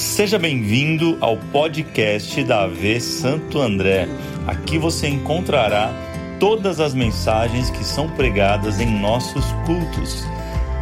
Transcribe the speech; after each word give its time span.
Seja 0.00 0.38
bem-vindo 0.38 1.18
ao 1.20 1.36
podcast 1.52 2.42
da 2.44 2.64
AV 2.64 2.98
Santo 3.02 3.60
André. 3.60 4.06
Aqui 4.46 4.78
você 4.78 5.06
encontrará 5.06 5.92
todas 6.40 6.80
as 6.80 6.94
mensagens 6.94 7.68
que 7.68 7.84
são 7.84 8.10
pregadas 8.16 8.80
em 8.80 8.98
nossos 8.98 9.44
cultos. 9.66 10.22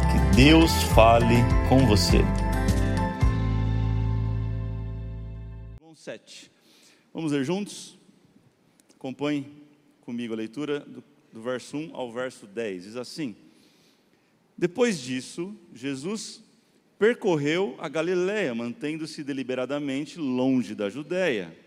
Que 0.09 0.35
Deus 0.37 0.71
fale 0.95 1.35
com 1.67 1.85
você. 1.85 2.19
João 5.81 5.93
7. 5.93 6.49
Vamos 7.13 7.33
ler 7.33 7.43
juntos? 7.43 7.99
Acompanhe 8.95 9.45
comigo 9.99 10.33
a 10.33 10.37
leitura 10.37 10.79
do, 10.79 11.03
do 11.33 11.41
verso 11.41 11.75
1 11.75 11.93
ao 11.93 12.09
verso 12.09 12.47
10. 12.47 12.83
Diz 12.83 12.95
assim: 12.95 13.35
Depois 14.57 14.97
disso, 14.97 15.53
Jesus 15.73 16.41
percorreu 16.99 17.77
a 17.79 17.87
Galiléia, 17.87 18.53
mantendo-se 18.53 19.23
deliberadamente 19.23 20.19
longe 20.19 20.75
da 20.75 20.89
Judéia, 20.89 21.57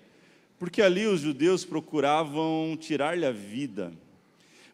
porque 0.58 0.82
ali 0.82 1.06
os 1.06 1.22
judeus 1.22 1.64
procuravam 1.64 2.76
tirar-lhe 2.78 3.24
a 3.24 3.32
vida. 3.32 3.92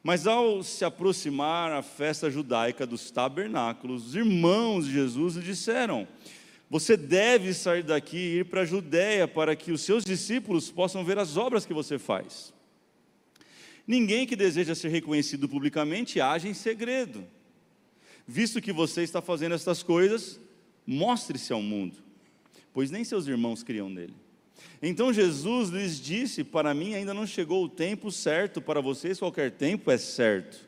Mas 0.03 0.27
ao 0.27 0.62
se 0.65 0.84
aproximar 0.84 1.71
a 1.71 1.81
festa 1.81 2.29
judaica 2.29 2.84
dos 2.84 3.11
tabernáculos, 3.11 4.09
os 4.09 4.15
irmãos 4.17 4.87
de 4.87 4.93
Jesus 4.93 5.37
lhe 5.37 5.43
disseram: 5.43 6.09
Você 6.69 6.97
deve 6.97 7.55
sair 7.55 7.84
daqui 7.84 8.17
e 8.17 8.39
ir 8.41 8.45
para 8.47 8.62
a 8.62 8.67
Judéia 8.67 9.29
para 9.29 9.55
que 9.55 9.70
os 9.70 9.83
seus 9.83 10.05
discípulos 10.05 10.70
possam 10.70 11.05
ver 11.05 11.19
as 11.19 11.37
obras 11.37 11.65
que 11.65 11.73
você 11.73 11.98
faz. 11.98 12.53
Ninguém 13.87 14.27
que 14.27 14.37
deseja 14.37 14.75
ser 14.75 14.89
reconhecido 14.89 15.48
publicamente 15.48 16.20
age 16.20 16.48
em 16.48 16.55
segredo. 16.55 17.25
Visto 18.27 18.61
que 18.61 18.73
você 18.73 19.03
está 19.03 19.23
fazendo 19.23 19.55
estas 19.55 19.83
coisas, 19.83 20.39
mostre-se 20.88 21.52
ao 21.52 21.60
mundo, 21.60 21.98
pois 22.72 22.91
nem 22.91 23.05
seus 23.05 23.27
irmãos 23.27 23.62
criam 23.62 23.91
nele. 23.91 24.14
Então 24.81 25.12
Jesus 25.12 25.69
lhes 25.69 26.00
disse: 26.00 26.42
Para 26.42 26.72
mim 26.72 26.94
ainda 26.94 27.12
não 27.12 27.27
chegou 27.27 27.62
o 27.62 27.69
tempo 27.69 28.11
certo, 28.11 28.58
para 28.58 28.81
vocês 28.81 29.19
qualquer 29.19 29.50
tempo 29.50 29.91
é 29.91 29.98
certo. 29.98 30.66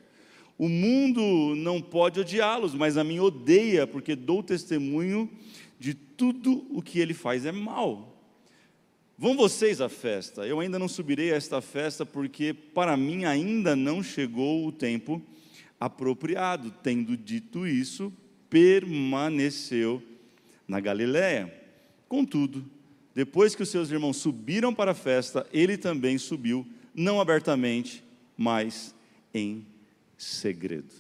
O 0.58 0.68
mundo 0.68 1.54
não 1.56 1.80
pode 1.80 2.20
odiá-los, 2.20 2.74
mas 2.74 2.98
a 2.98 3.02
mim 3.02 3.18
odeia, 3.18 3.86
porque 3.86 4.14
dou 4.14 4.42
testemunho 4.42 5.30
de 5.78 5.94
tudo 5.94 6.66
o 6.70 6.82
que 6.82 6.98
ele 6.98 7.14
faz 7.14 7.46
é 7.46 7.52
mal. 7.52 8.22
Vão 9.16 9.34
vocês 9.34 9.80
à 9.80 9.88
festa, 9.88 10.46
eu 10.46 10.60
ainda 10.60 10.78
não 10.78 10.88
subirei 10.88 11.32
a 11.32 11.36
esta 11.36 11.62
festa, 11.62 12.04
porque 12.04 12.52
para 12.52 12.94
mim 12.94 13.24
ainda 13.24 13.74
não 13.74 14.02
chegou 14.02 14.66
o 14.66 14.72
tempo 14.72 15.22
apropriado. 15.78 16.70
Tendo 16.82 17.16
dito 17.16 17.66
isso, 17.66 18.12
permaneceu 18.50 20.02
na 20.70 20.78
Galiléia. 20.78 21.52
Contudo, 22.08 22.64
depois 23.12 23.56
que 23.56 23.62
os 23.62 23.68
seus 23.68 23.90
irmãos 23.90 24.18
subiram 24.18 24.72
para 24.72 24.92
a 24.92 24.94
festa, 24.94 25.44
ele 25.52 25.76
também 25.76 26.16
subiu, 26.16 26.64
não 26.94 27.20
abertamente, 27.20 28.04
mas 28.36 28.94
em 29.34 29.66
segredo. 30.16 30.94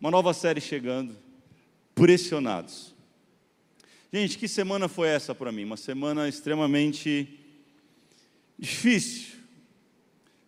Uma 0.00 0.10
nova 0.10 0.32
série 0.32 0.60
chegando, 0.60 1.14
pressionados. 1.94 2.94
Gente, 4.10 4.38
que 4.38 4.48
semana 4.48 4.88
foi 4.88 5.08
essa 5.08 5.34
para 5.34 5.52
mim? 5.52 5.64
Uma 5.64 5.76
semana 5.76 6.26
extremamente 6.26 7.38
difícil. 8.58 9.36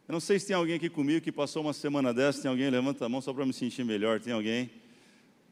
Eu 0.09 0.15
não 0.15 0.21
sei 0.21 0.39
se 0.39 0.47
tem 0.47 0.57
alguém 0.57 0.77
aqui 0.77 0.89
comigo 0.89 1.21
que 1.21 1.31
passou 1.31 1.61
uma 1.61 1.75
semana 1.75 2.15
dessa. 2.15 2.41
Tem 2.41 2.51
alguém? 2.51 2.71
Levanta 2.71 3.05
a 3.05 3.09
mão 3.09 3.21
só 3.21 3.35
para 3.35 3.45
me 3.45 3.53
sentir 3.53 3.85
melhor. 3.85 4.19
Tem 4.19 4.33
alguém? 4.33 4.71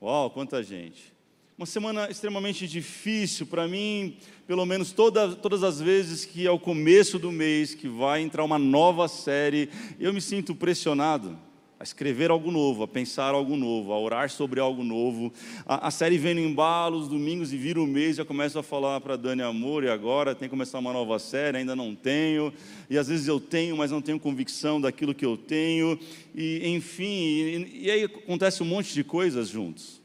Uau, 0.00 0.30
quanta 0.30 0.62
gente 0.62 1.17
uma 1.58 1.66
semana 1.66 2.08
extremamente 2.08 2.68
difícil 2.68 3.44
para 3.44 3.66
mim, 3.66 4.16
pelo 4.46 4.64
menos 4.64 4.92
toda, 4.92 5.34
todas 5.34 5.64
as 5.64 5.80
vezes 5.80 6.24
que 6.24 6.46
é 6.46 6.50
o 6.52 6.58
começo 6.58 7.18
do 7.18 7.32
mês, 7.32 7.74
que 7.74 7.88
vai 7.88 8.22
entrar 8.22 8.44
uma 8.44 8.60
nova 8.60 9.08
série, 9.08 9.68
eu 9.98 10.14
me 10.14 10.20
sinto 10.20 10.54
pressionado 10.54 11.36
a 11.80 11.82
escrever 11.82 12.30
algo 12.30 12.52
novo, 12.52 12.84
a 12.84 12.88
pensar 12.88 13.34
algo 13.34 13.56
novo, 13.56 13.92
a 13.92 13.98
orar 13.98 14.30
sobre 14.30 14.60
algo 14.60 14.84
novo. 14.84 15.32
A, 15.66 15.88
a 15.88 15.90
série 15.90 16.16
vem 16.16 16.34
no 16.34 16.40
embalo, 16.40 16.96
os 16.96 17.08
domingos 17.08 17.52
e 17.52 17.56
vira 17.56 17.82
o 17.82 17.86
mês, 17.88 18.18
já 18.18 18.24
começo 18.24 18.56
a 18.56 18.62
falar 18.62 19.00
para 19.00 19.16
Dani 19.16 19.42
Amor, 19.42 19.82
e 19.82 19.88
agora 19.88 20.36
tem 20.36 20.48
que 20.48 20.50
começar 20.50 20.78
uma 20.78 20.92
nova 20.92 21.18
série, 21.18 21.58
ainda 21.58 21.74
não 21.74 21.92
tenho, 21.92 22.52
e 22.88 22.96
às 22.96 23.08
vezes 23.08 23.26
eu 23.26 23.40
tenho, 23.40 23.76
mas 23.76 23.90
não 23.90 24.00
tenho 24.00 24.20
convicção 24.20 24.80
daquilo 24.80 25.12
que 25.12 25.26
eu 25.26 25.36
tenho, 25.36 25.98
e 26.32 26.68
enfim, 26.68 27.04
e, 27.04 27.80
e 27.82 27.90
aí 27.90 28.04
acontece 28.04 28.62
um 28.62 28.66
monte 28.66 28.94
de 28.94 29.02
coisas 29.02 29.48
juntos. 29.48 29.97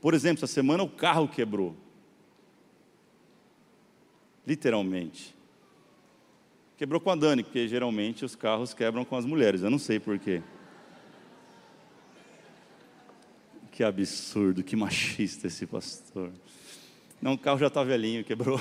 Por 0.00 0.14
exemplo, 0.14 0.38
essa 0.38 0.52
semana 0.52 0.82
o 0.82 0.88
carro 0.88 1.28
quebrou. 1.28 1.76
Literalmente. 4.46 5.34
Quebrou 6.76 7.00
com 7.00 7.10
a 7.10 7.14
Dani, 7.14 7.44
porque 7.44 7.68
geralmente 7.68 8.24
os 8.24 8.34
carros 8.34 8.72
quebram 8.72 9.04
com 9.04 9.14
as 9.14 9.26
mulheres, 9.26 9.62
eu 9.62 9.68
não 9.68 9.78
sei 9.78 10.00
porquê. 10.00 10.42
Que 13.70 13.84
absurdo, 13.84 14.62
que 14.62 14.74
machista 14.74 15.46
esse 15.46 15.66
pastor. 15.66 16.32
Não, 17.20 17.34
o 17.34 17.38
carro 17.38 17.58
já 17.58 17.66
está 17.66 17.84
velhinho, 17.84 18.24
quebrou. 18.24 18.58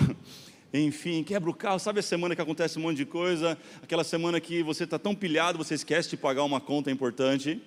Enfim, 0.74 1.24
quebra 1.24 1.50
o 1.50 1.54
carro. 1.54 1.80
Sabe 1.80 2.02
a 2.02 2.04
semana 2.04 2.36
que 2.36 2.42
acontece 2.42 2.78
um 2.78 2.82
monte 2.82 2.98
de 2.98 3.06
coisa? 3.06 3.58
Aquela 3.82 4.04
semana 4.04 4.40
que 4.40 4.62
você 4.62 4.84
está 4.84 5.00
tão 5.00 5.16
pilhado, 5.16 5.58
você 5.58 5.74
esquece 5.74 6.10
de 6.10 6.18
pagar 6.18 6.44
uma 6.44 6.60
conta 6.60 6.92
importante 6.92 7.62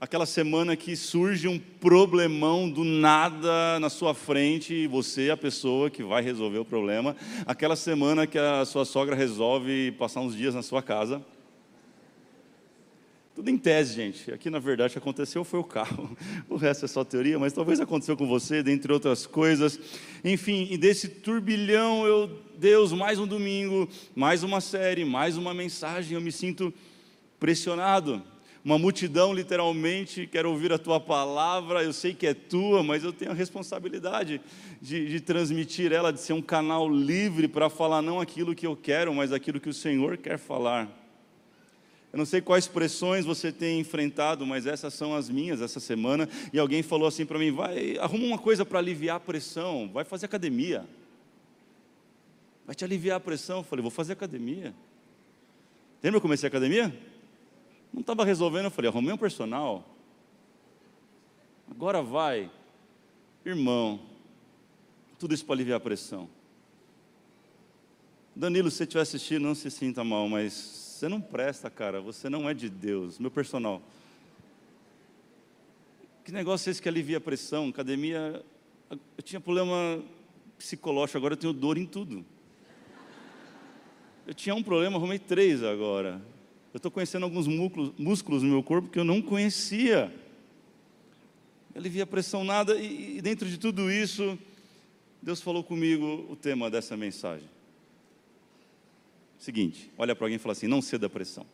aquela 0.00 0.26
semana 0.26 0.76
que 0.76 0.94
surge 0.94 1.48
um 1.48 1.58
problemão 1.58 2.68
do 2.68 2.84
nada 2.84 3.80
na 3.80 3.88
sua 3.88 4.14
frente 4.14 4.74
e 4.74 4.86
você 4.86 5.28
é 5.28 5.30
a 5.30 5.36
pessoa 5.36 5.88
que 5.88 6.02
vai 6.02 6.22
resolver 6.22 6.58
o 6.58 6.64
problema, 6.64 7.16
aquela 7.46 7.76
semana 7.76 8.26
que 8.26 8.38
a 8.38 8.64
sua 8.64 8.84
sogra 8.84 9.16
resolve 9.16 9.92
passar 9.92 10.20
uns 10.20 10.36
dias 10.36 10.54
na 10.54 10.62
sua 10.62 10.82
casa. 10.82 11.24
Tudo 13.34 13.50
em 13.50 13.58
tese, 13.58 13.94
gente. 13.94 14.32
Aqui, 14.32 14.48
na 14.48 14.58
verdade, 14.58 14.88
o 14.88 14.92
que 14.92 14.98
aconteceu 14.98 15.44
foi 15.44 15.60
o 15.60 15.64
carro. 15.64 16.16
O 16.48 16.56
resto 16.56 16.86
é 16.86 16.88
só 16.88 17.04
teoria, 17.04 17.38
mas 17.38 17.52
talvez 17.52 17.80
aconteceu 17.80 18.16
com 18.16 18.26
você, 18.26 18.62
dentre 18.62 18.90
outras 18.90 19.26
coisas. 19.26 19.78
Enfim, 20.24 20.68
e 20.70 20.78
desse 20.78 21.06
turbilhão, 21.06 22.06
eu, 22.06 22.30
Deus, 22.56 22.92
mais 22.92 23.18
um 23.18 23.26
domingo, 23.26 23.90
mais 24.14 24.42
uma 24.42 24.62
série, 24.62 25.04
mais 25.04 25.36
uma 25.36 25.52
mensagem, 25.52 26.14
eu 26.14 26.20
me 26.20 26.32
sinto 26.32 26.72
pressionado 27.38 28.22
uma 28.66 28.80
multidão 28.80 29.32
literalmente 29.32 30.26
quer 30.26 30.44
ouvir 30.44 30.72
a 30.72 30.78
tua 30.78 30.98
palavra, 30.98 31.84
eu 31.84 31.92
sei 31.92 32.12
que 32.12 32.26
é 32.26 32.34
tua, 32.34 32.82
mas 32.82 33.04
eu 33.04 33.12
tenho 33.12 33.30
a 33.30 33.34
responsabilidade 33.34 34.40
de, 34.82 35.06
de 35.06 35.20
transmitir 35.20 35.92
ela, 35.92 36.12
de 36.12 36.20
ser 36.20 36.32
um 36.32 36.42
canal 36.42 36.90
livre 36.90 37.46
para 37.46 37.70
falar 37.70 38.02
não 38.02 38.20
aquilo 38.20 38.56
que 38.56 38.66
eu 38.66 38.74
quero, 38.74 39.14
mas 39.14 39.32
aquilo 39.32 39.60
que 39.60 39.68
o 39.68 39.72
Senhor 39.72 40.16
quer 40.16 40.36
falar. 40.36 40.88
Eu 42.12 42.18
não 42.18 42.26
sei 42.26 42.40
quais 42.40 42.66
pressões 42.66 43.24
você 43.24 43.52
tem 43.52 43.78
enfrentado, 43.78 44.44
mas 44.44 44.66
essas 44.66 44.92
são 44.94 45.14
as 45.14 45.30
minhas 45.30 45.62
essa 45.62 45.78
semana. 45.78 46.28
E 46.52 46.58
alguém 46.58 46.82
falou 46.82 47.06
assim 47.06 47.24
para 47.24 47.38
mim: 47.38 47.52
vai, 47.52 47.96
arruma 47.98 48.26
uma 48.26 48.38
coisa 48.38 48.64
para 48.64 48.80
aliviar 48.80 49.18
a 49.18 49.20
pressão, 49.20 49.88
vai 49.94 50.02
fazer 50.02 50.26
academia. 50.26 50.84
Vai 52.66 52.74
te 52.74 52.84
aliviar 52.84 53.18
a 53.18 53.20
pressão. 53.20 53.58
Eu 53.58 53.64
falei: 53.64 53.80
vou 53.80 53.92
fazer 53.92 54.14
academia. 54.14 54.74
Lembra 56.02 56.10
que 56.10 56.16
eu 56.16 56.20
comecei 56.20 56.48
a 56.48 56.50
academia? 56.50 56.92
Não 57.96 58.02
estava 58.02 58.26
resolvendo, 58.26 58.66
eu 58.66 58.70
falei, 58.70 58.90
arrumei 58.90 59.14
um 59.14 59.16
personal. 59.16 59.82
Agora 61.70 62.02
vai. 62.02 62.50
Irmão, 63.42 63.98
tudo 65.18 65.32
isso 65.32 65.46
para 65.46 65.54
aliviar 65.54 65.78
a 65.78 65.80
pressão. 65.80 66.28
Danilo, 68.34 68.70
se 68.70 68.76
você 68.76 68.82
estiver 68.84 69.00
assistindo, 69.00 69.44
não 69.44 69.54
se 69.54 69.70
sinta 69.70 70.04
mal, 70.04 70.28
mas 70.28 70.52
você 70.52 71.08
não 71.08 71.22
presta, 71.22 71.70
cara, 71.70 71.98
você 71.98 72.28
não 72.28 72.46
é 72.46 72.52
de 72.52 72.68
Deus. 72.68 73.18
Meu 73.18 73.30
personal. 73.30 73.80
Que 76.22 76.30
negócio 76.30 76.68
é 76.68 76.72
esse 76.72 76.82
que 76.82 76.88
alivia 76.90 77.16
a 77.16 77.20
pressão? 77.20 77.70
Academia. 77.70 78.44
Eu 78.90 79.22
tinha 79.22 79.40
problema 79.40 80.02
psicológico, 80.58 81.16
agora 81.16 81.32
eu 81.32 81.38
tenho 81.38 81.54
dor 81.54 81.78
em 81.78 81.86
tudo. 81.86 82.22
Eu 84.26 84.34
tinha 84.34 84.54
um 84.54 84.62
problema, 84.62 84.98
arrumei 84.98 85.18
três 85.18 85.62
agora. 85.62 86.20
Eu 86.76 86.78
estou 86.78 86.90
conhecendo 86.90 87.22
alguns 87.22 87.46
músculos, 87.46 87.94
músculos, 87.96 88.42
no 88.42 88.50
meu 88.50 88.62
corpo 88.62 88.90
que 88.90 88.98
eu 88.98 89.04
não 89.04 89.22
conhecia. 89.22 90.14
Alivia 91.74 92.02
a 92.02 92.06
pressão 92.06 92.44
nada, 92.44 92.74
e, 92.76 93.16
e 93.16 93.22
dentro 93.22 93.48
de 93.48 93.56
tudo 93.56 93.90
isso, 93.90 94.38
Deus 95.22 95.40
falou 95.40 95.64
comigo 95.64 96.26
o 96.28 96.36
tema 96.36 96.70
dessa 96.70 96.94
mensagem. 96.94 97.48
Seguinte, 99.38 99.90
olha 99.96 100.14
para 100.14 100.26
alguém 100.26 100.36
e 100.36 100.38
fala 100.38 100.52
assim: 100.52 100.66
não 100.66 100.82
ceda 100.82 101.06
a 101.06 101.08
pressão. 101.08 101.46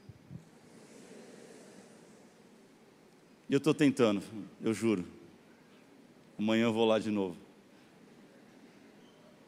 E 3.48 3.52
eu 3.52 3.58
estou 3.58 3.74
tentando, 3.74 4.24
eu 4.60 4.74
juro. 4.74 5.06
Amanhã 6.36 6.64
eu 6.64 6.72
vou 6.72 6.84
lá 6.84 6.98
de 6.98 7.12
novo. 7.12 7.36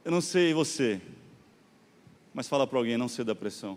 Eu 0.04 0.12
não 0.12 0.20
sei 0.20 0.54
você, 0.54 1.00
mas 2.32 2.46
fala 2.46 2.64
para 2.64 2.78
alguém: 2.78 2.96
não 2.96 3.08
ceda 3.08 3.32
a 3.32 3.34
pressão. 3.34 3.76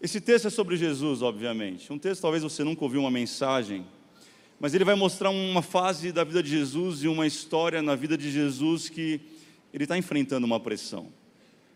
Esse 0.00 0.20
texto 0.20 0.46
é 0.46 0.50
sobre 0.50 0.76
Jesus, 0.76 1.22
obviamente. 1.22 1.92
Um 1.92 1.98
texto, 1.98 2.22
talvez 2.22 2.42
você 2.42 2.62
nunca 2.62 2.84
ouviu 2.84 3.00
uma 3.00 3.10
mensagem, 3.10 3.84
mas 4.60 4.72
ele 4.72 4.84
vai 4.84 4.94
mostrar 4.94 5.30
uma 5.30 5.60
fase 5.60 6.12
da 6.12 6.22
vida 6.22 6.40
de 6.40 6.50
Jesus 6.50 7.02
e 7.02 7.08
uma 7.08 7.26
história 7.26 7.82
na 7.82 7.96
vida 7.96 8.16
de 8.16 8.30
Jesus 8.30 8.88
que 8.88 9.20
ele 9.74 9.84
está 9.84 9.98
enfrentando 9.98 10.46
uma 10.46 10.60
pressão. 10.60 11.12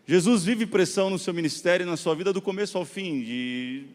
Jesus 0.07 0.45
vive 0.45 0.65
pressão 0.65 1.09
no 1.09 1.19
seu 1.19 1.33
ministério 1.33 1.85
e 1.85 1.89
na 1.89 1.97
sua 1.97 2.15
vida 2.15 2.31
do 2.31 2.41
começo 2.41 2.77
ao 2.77 2.85
fim, 2.85 3.21
de 3.21 3.85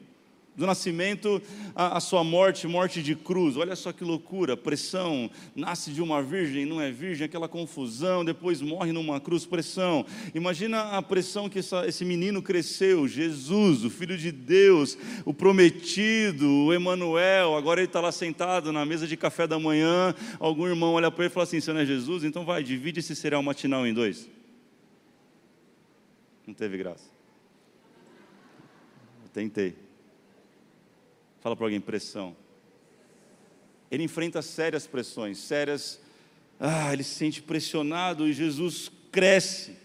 do 0.59 0.67
nascimento 0.67 1.41
à, 1.73 2.01
sua 2.01 2.25
morte, 2.25 2.67
morte 2.67 3.01
de 3.01 3.15
cruz. 3.15 3.57
Olha 3.57 3.77
só 3.77 3.93
que 3.93 4.03
loucura, 4.03 4.57
pressão, 4.57 5.31
nasce 5.55 5.93
de 5.93 6.03
uma 6.03 6.21
virgem, 6.21 6.67
não 6.67 6.81
é 6.81 6.91
virgem, 6.91 7.25
aquela 7.25 7.49
confusão, 7.49 8.25
depois 8.25 8.61
morre 8.61 8.91
numa 8.91 9.21
cruz, 9.21 9.47
pressão. 9.47 10.05
Imagina 10.35 10.99
a 10.99 11.01
pressão 11.01 11.49
que 11.49 11.61
essa, 11.61 11.87
esse 11.87 12.05
menino 12.05 12.43
cresceu, 12.43 13.07
Jesus, 13.07 13.85
o 13.85 13.91
Filho 13.91 14.19
de 14.19 14.33
Deus, 14.33 14.99
o 15.25 15.33
prometido, 15.33 16.49
o 16.49 16.75
Emanuel, 16.75 17.57
agora 17.57 17.79
ele 17.79 17.87
está 17.87 18.01
lá 18.01 18.11
sentado 18.11 18.73
na 18.73 18.85
mesa 18.85 19.07
de 19.07 19.17
café 19.17 19.47
da 19.47 19.61
manhã, 19.61 20.13
algum 20.41 20.67
irmão 20.67 20.95
olha 20.95 21.09
para 21.09 21.25
ele 21.25 21.31
e 21.31 21.33
fala 21.33 21.45
assim, 21.45 21.61
você 21.61 21.73
não 21.73 21.81
é 21.81 21.87
Jesus? 21.87 22.25
Então 22.25 22.45
vai, 22.45 22.65
divide 22.65 22.99
esse 22.99 23.15
cereal 23.15 23.45
matinal 23.45 23.87
em 23.87 23.95
dois. 23.95 24.29
Não 26.45 26.53
teve 26.53 26.77
graça. 26.77 27.05
Tentei. 29.33 29.88
Fala 31.41 31.55
para 31.55 31.67
alguém, 31.67 31.81
pressão. 31.81 32.37
Ele 33.91 34.03
enfrenta 34.03 34.43
sérias 34.43 34.87
pressões, 34.87 35.39
sérias. 35.39 36.01
Ah, 36.59 36.93
ele 36.93 37.05
se 37.05 37.15
sente 37.15 37.41
pressionado 37.41 38.27
e 38.27 38.33
Jesus 38.33 38.91
cresce. 39.13 39.77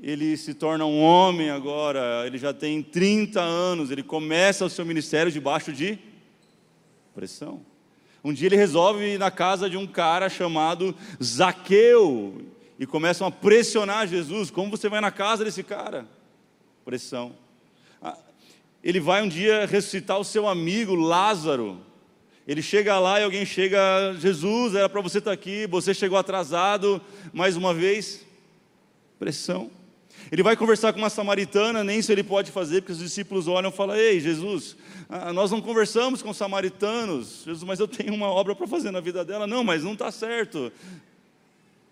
Ele 0.00 0.36
se 0.36 0.52
torna 0.52 0.84
um 0.84 1.00
homem 1.00 1.48
agora, 1.50 2.24
ele 2.26 2.36
já 2.36 2.52
tem 2.52 2.82
30 2.82 3.40
anos, 3.40 3.90
ele 3.90 4.02
começa 4.02 4.64
o 4.64 4.70
seu 4.70 4.84
ministério 4.84 5.30
debaixo 5.30 5.72
de 5.72 5.98
pressão. 7.14 7.64
Um 8.24 8.32
dia 8.32 8.48
ele 8.48 8.56
resolve 8.56 9.14
ir 9.14 9.18
na 9.18 9.30
casa 9.30 9.70
de 9.70 9.76
um 9.76 9.86
cara 9.86 10.28
chamado 10.28 10.94
Zaqueu 11.22 12.46
e 12.78 12.86
começam 12.86 13.26
a 13.26 13.30
pressionar 13.30 14.06
Jesus. 14.06 14.50
Como 14.50 14.70
você 14.70 14.88
vai 14.88 15.00
na 15.00 15.10
casa 15.10 15.44
desse 15.44 15.62
cara? 15.62 16.06
Pressão 16.84 17.34
ele 18.82 18.98
vai 18.98 19.22
um 19.22 19.28
dia 19.28 19.64
ressuscitar 19.66 20.18
o 20.18 20.24
seu 20.24 20.48
amigo 20.48 20.94
Lázaro. 20.94 21.78
Ele 22.46 22.60
chega 22.60 22.98
lá 22.98 23.20
e 23.20 23.24
alguém 23.24 23.46
chega, 23.46 23.78
Jesus, 24.18 24.74
era 24.74 24.88
para 24.88 25.00
você 25.00 25.18
estar 25.18 25.30
aqui, 25.30 25.66
você 25.68 25.94
chegou 25.94 26.18
atrasado, 26.18 27.00
mais 27.32 27.56
uma 27.56 27.72
vez, 27.72 28.26
pressão. 29.18 29.70
Ele 30.30 30.42
vai 30.42 30.56
conversar 30.56 30.92
com 30.92 30.98
uma 30.98 31.10
samaritana, 31.10 31.84
nem 31.84 32.00
isso 32.00 32.10
ele 32.10 32.24
pode 32.24 32.50
fazer, 32.50 32.80
porque 32.80 32.92
os 32.92 32.98
discípulos 32.98 33.46
olham 33.46 33.70
e 33.70 33.72
falam: 33.72 33.94
Ei, 33.94 34.18
Jesus, 34.18 34.76
nós 35.32 35.50
não 35.50 35.60
conversamos 35.60 36.22
com 36.22 36.32
samaritanos, 36.32 37.42
Jesus, 37.44 37.62
mas 37.62 37.78
eu 37.78 37.86
tenho 37.86 38.12
uma 38.12 38.28
obra 38.28 38.54
para 38.54 38.66
fazer 38.66 38.90
na 38.90 39.00
vida 39.00 39.24
dela. 39.24 39.46
Não, 39.46 39.62
mas 39.62 39.84
não 39.84 39.92
está 39.92 40.10
certo. 40.10 40.72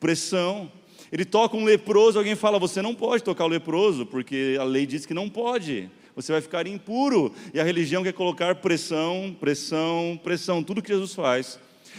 Pressão. 0.01 0.71
Ele 1.13 1.25
toca 1.25 1.57
um 1.57 1.65
leproso, 1.65 2.19
alguém 2.19 2.35
fala: 2.35 2.59
Você 2.59 2.83
não 2.83 2.95
pode 2.95 3.23
tocar 3.23 3.45
o 3.45 3.49
leproso, 3.49 4.07
porque 4.07 4.57
a 4.59 4.65
lei 4.65 4.87
diz 4.87 5.07
que 5.07 5.15
não 5.15 5.29
pode 5.29 5.89
você 6.23 6.33
vai 6.33 6.41
ficar 6.41 6.67
impuro. 6.67 7.35
E 7.53 7.61
a 7.61 7.65
religião 7.65 8.03
quer 8.03 8.13
colocar 8.13 8.57
pressão, 8.57 9.37
pressão, 9.39 10.21
pressão. 10.23 10.63
Tudo 10.63 10.83
que 10.83 10.93
Jesus 10.93 11.15
faz, 11.15 11.59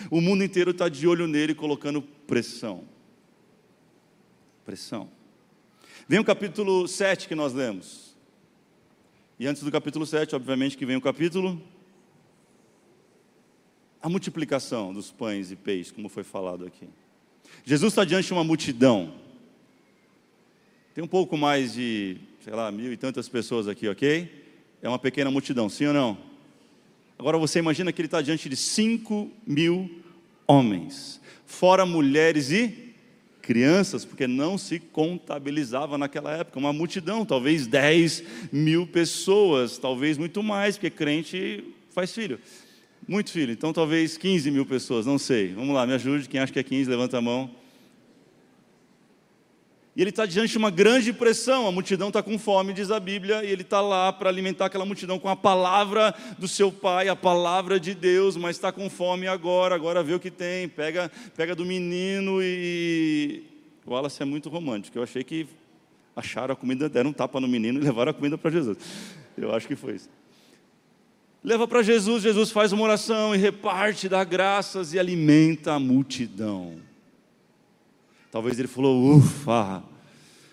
o 0.10 0.22
mundo 0.22 0.44
inteiro 0.44 0.72
está 0.72 0.90
de 0.90 1.08
olho 1.08 1.28
nele, 1.28 1.54
colocando 1.54 2.02
pressão. 2.02 2.84
Pressão. 4.66 5.10
Vem 6.08 6.20
o 6.20 6.24
capítulo 6.24 6.88
7 6.88 7.28
que 7.28 7.36
nós 7.36 7.54
lemos. 7.54 8.16
E 9.40 9.48
antes 9.48 9.64
do 9.64 9.72
capítulo 9.72 10.06
7, 10.06 10.36
obviamente, 10.36 10.78
que 10.78 10.86
vem 10.86 10.96
o 10.96 11.02
capítulo. 11.02 11.62
A 14.02 14.10
multiplicação 14.10 14.94
dos 14.94 15.12
pães 15.12 15.52
e 15.52 15.56
peixes, 15.56 15.92
como 15.92 16.10
foi 16.10 16.24
falado 16.24 16.66
aqui. 16.66 16.88
Jesus 17.64 17.92
está 17.92 18.04
diante 18.04 18.28
de 18.28 18.34
uma 18.34 18.44
multidão. 18.44 19.14
Tem 20.94 21.04
um 21.04 21.08
pouco 21.08 21.38
mais 21.38 21.74
de 21.74 22.18
sei 22.44 22.54
lá, 22.54 22.72
mil 22.72 22.92
e 22.92 22.98
tantas 22.98 23.30
pessoas 23.30 23.68
aqui, 23.68 23.88
ok? 23.88 24.30
É 24.82 24.90
uma 24.90 24.98
pequena 24.98 25.30
multidão, 25.30 25.70
sim 25.70 25.86
ou 25.86 25.94
não? 25.94 26.18
Agora 27.18 27.38
você 27.38 27.60
imagina 27.60 27.92
que 27.92 28.02
ele 28.02 28.08
está 28.08 28.20
diante 28.20 28.50
de 28.50 28.56
cinco 28.56 29.30
mil 29.46 29.90
homens, 30.48 31.22
fora 31.46 31.86
mulheres 31.86 32.50
e 32.50 32.96
crianças, 33.44 34.04
porque 34.04 34.26
não 34.26 34.58
se 34.58 34.80
contabilizava 34.80 35.98
naquela 35.98 36.36
época, 36.36 36.58
uma 36.58 36.74
multidão, 36.74 37.26
talvez 37.26 37.68
10 37.68 38.24
mil 38.52 38.88
pessoas, 38.88 39.78
talvez 39.78 40.18
muito 40.18 40.42
mais, 40.42 40.78
porque 40.78 40.90
crente 40.90 41.64
faz 41.92 42.12
filho. 42.12 42.40
Muito 43.08 43.32
filho, 43.32 43.52
então 43.52 43.72
talvez 43.72 44.18
15 44.18 44.50
mil 44.50 44.66
pessoas, 44.66 45.06
não 45.06 45.20
sei. 45.20 45.54
Vamos 45.54 45.76
lá, 45.76 45.86
me 45.86 45.94
ajude, 45.94 46.28
quem 46.28 46.40
acha 46.40 46.52
que 46.52 46.60
é 46.60 46.64
15, 46.64 46.90
levanta 46.90 47.18
a 47.18 47.22
mão. 47.22 47.52
E 49.94 50.02
ele 50.02 50.10
está 50.10 50.26
diante 50.26 50.52
de 50.52 50.58
uma 50.58 50.72
grande 50.72 51.12
pressão, 51.12 51.68
a 51.68 51.72
multidão 51.72 52.08
está 52.08 52.24
com 52.24 52.40
fome, 52.40 52.72
diz 52.72 52.92
a 52.92 53.00
Bíblia, 53.00 53.44
e 53.44 53.52
ele 53.52 53.62
está 53.62 53.82
lá 53.82 54.14
para 54.14 54.30
alimentar 54.30 54.68
aquela 54.68 54.86
multidão 54.86 55.20
com 55.20 55.28
a 55.28 55.36
palavra 55.36 56.16
do 56.40 56.48
seu 56.48 56.72
pai, 56.72 57.10
a 57.10 57.16
palavra 57.16 57.78
de 57.78 57.94
Deus, 57.94 58.38
mas 58.38 58.56
está 58.56 58.72
com 58.72 58.90
fome 58.90 59.28
agora, 59.28 59.76
agora 59.76 60.02
vê 60.02 60.14
o 60.14 60.20
que 60.20 60.32
tem, 60.32 60.70
pega, 60.70 61.12
pega 61.36 61.54
do 61.54 61.66
menino 61.66 62.42
e. 62.42 63.44
O 63.86 63.92
Wallace 63.92 64.22
é 64.22 64.26
muito 64.26 64.48
romântico, 64.48 64.98
eu 64.98 65.04
achei 65.04 65.24
que 65.24 65.46
acharam 66.16 66.54
a 66.54 66.56
comida, 66.56 66.88
deram 66.88 67.10
um 67.10 67.14
tapa 67.14 67.42
no 67.42 67.48
menino 67.48 67.80
e 67.80 67.84
levaram 67.84 68.12
a 68.12 68.14
comida 68.14 68.38
para 68.38 68.52
Jesus. 68.52 68.78
Eu 69.38 69.54
acho 69.54 69.68
que 69.68 69.76
foi 69.76 69.96
isso. 69.96 70.10
Leva 71.44 71.68
para 71.68 71.82
Jesus, 71.82 72.24
Jesus 72.24 72.52
faz 72.52 72.72
uma 72.72 72.84
oração 72.84 73.34
e 73.34 73.38
reparte, 73.38 74.08
dá 74.08 74.24
graças 74.24 74.94
e 74.94 75.00
alimenta 75.00 75.74
a 75.74 75.80
multidão. 75.80 76.91
Talvez 78.32 78.58
ele 78.58 78.68
falou: 78.70 79.18
ufa, 79.18 79.84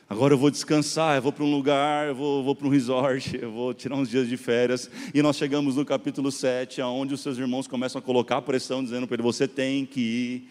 agora 0.08 0.34
eu 0.34 0.38
vou 0.38 0.50
descansar, 0.50 1.16
eu 1.16 1.22
vou 1.22 1.32
para 1.32 1.44
um 1.44 1.50
lugar, 1.54 2.08
eu 2.08 2.14
vou, 2.14 2.42
vou 2.42 2.54
para 2.54 2.66
um 2.66 2.70
resort, 2.70 3.38
eu 3.40 3.52
vou 3.52 3.72
tirar 3.72 3.94
uns 3.94 4.10
dias 4.10 4.28
de 4.28 4.36
férias. 4.36 4.90
E 5.14 5.22
nós 5.22 5.36
chegamos 5.36 5.76
no 5.76 5.84
capítulo 5.84 6.32
7, 6.32 6.82
onde 6.82 7.14
os 7.14 7.20
seus 7.20 7.38
irmãos 7.38 7.68
começam 7.68 8.00
a 8.00 8.02
colocar 8.02 8.42
pressão, 8.42 8.82
dizendo 8.82 9.06
para 9.06 9.14
ele: 9.14 9.22
você 9.22 9.46
tem 9.46 9.86
que 9.86 10.00
ir 10.00 10.48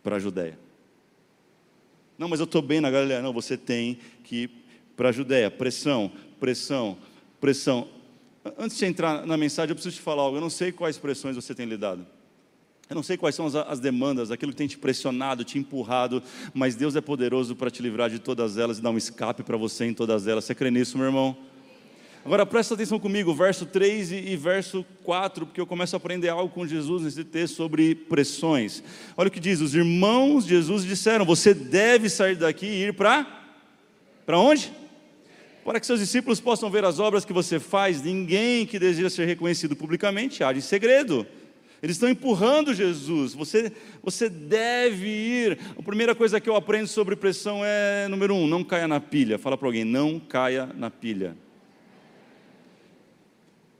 para 0.00 0.16
a 0.16 0.18
Judéia. 0.20 0.56
Não, 2.16 2.28
mas 2.28 2.38
eu 2.38 2.44
estou 2.44 2.62
bem 2.62 2.80
na 2.80 2.90
Galileia. 2.90 3.20
Não, 3.20 3.32
você 3.32 3.56
tem 3.56 3.98
que 4.22 4.44
ir 4.44 4.50
para 4.96 5.08
a 5.08 5.12
Judéia. 5.12 5.50
Pressão, 5.50 6.12
pressão, 6.38 6.96
pressão. 7.40 7.88
Antes 8.56 8.78
de 8.78 8.86
entrar 8.86 9.26
na 9.26 9.36
mensagem, 9.36 9.70
eu 9.70 9.74
preciso 9.74 9.96
te 9.96 10.02
falar 10.02 10.22
algo. 10.22 10.36
Eu 10.36 10.40
não 10.40 10.50
sei 10.50 10.70
quais 10.70 10.96
pressões 10.98 11.34
você 11.34 11.52
tem 11.52 11.66
lidado. 11.66 12.06
Eu 12.90 12.96
não 12.96 13.04
sei 13.04 13.16
quais 13.16 13.36
são 13.36 13.46
as, 13.46 13.54
as, 13.54 13.78
demandas, 13.78 14.32
aquilo 14.32 14.50
que 14.50 14.58
tem 14.58 14.66
te 14.66 14.76
pressionado, 14.76 15.44
te 15.44 15.56
empurrado, 15.56 16.20
mas 16.52 16.74
Deus 16.74 16.96
é 16.96 17.00
poderoso 17.00 17.54
para 17.54 17.70
te 17.70 17.80
livrar 17.80 18.10
de 18.10 18.18
todas 18.18 18.58
elas 18.58 18.78
e 18.78 18.82
dar 18.82 18.90
um 18.90 18.98
escape 18.98 19.44
para 19.44 19.56
você 19.56 19.84
em 19.84 19.94
todas 19.94 20.26
elas. 20.26 20.44
Você 20.44 20.56
crê 20.56 20.72
nisso, 20.72 20.98
meu 20.98 21.06
irmão? 21.06 21.36
Agora 22.24 22.44
presta 22.44 22.74
atenção 22.74 22.98
comigo, 22.98 23.32
verso 23.32 23.64
3 23.64 24.10
e, 24.10 24.16
e, 24.32 24.36
verso 24.36 24.84
4, 25.04 25.46
porque 25.46 25.60
eu 25.60 25.68
começo 25.68 25.94
a 25.94 25.98
aprender 25.98 26.30
algo 26.30 26.52
com 26.52 26.66
Jesus 26.66 27.04
nesse 27.04 27.22
texto 27.22 27.54
sobre 27.54 27.94
pressões. 27.94 28.82
Olha 29.16 29.28
o 29.28 29.30
que 29.30 29.38
diz: 29.38 29.60
os 29.60 29.72
irmãos 29.72 30.42
de 30.42 30.56
Jesus 30.56 30.84
disseram: 30.84 31.24
Você 31.24 31.54
deve 31.54 32.10
sair 32.10 32.34
daqui 32.34 32.66
e 32.66 32.88
ir 32.88 32.94
para. 32.94 33.24
Para 34.26 34.36
onde? 34.36 34.72
Para 35.64 35.78
que 35.78 35.86
seus 35.86 36.00
discípulos 36.00 36.40
possam 36.40 36.68
ver 36.68 36.84
as 36.84 36.98
obras 36.98 37.24
que 37.24 37.32
você 37.32 37.60
faz. 37.60 38.02
Ninguém 38.02 38.66
que 38.66 38.80
deseja 38.80 39.08
ser 39.08 39.26
reconhecido 39.26 39.76
publicamente 39.76 40.42
age 40.42 40.58
em 40.58 40.62
segredo. 40.62 41.24
Eles 41.82 41.96
estão 41.96 42.08
empurrando 42.08 42.74
Jesus. 42.74 43.34
Você, 43.34 43.72
você 44.02 44.28
deve 44.28 45.08
ir. 45.08 45.58
A 45.78 45.82
primeira 45.82 46.14
coisa 46.14 46.40
que 46.40 46.48
eu 46.48 46.56
aprendo 46.56 46.86
sobre 46.86 47.16
pressão 47.16 47.62
é, 47.64 48.06
número 48.08 48.34
um, 48.34 48.46
não 48.46 48.62
caia 48.62 48.86
na 48.86 49.00
pilha. 49.00 49.38
Fala 49.38 49.56
para 49.56 49.66
alguém, 49.66 49.84
não 49.84 50.20
caia 50.20 50.66
na 50.66 50.90
pilha. 50.90 51.36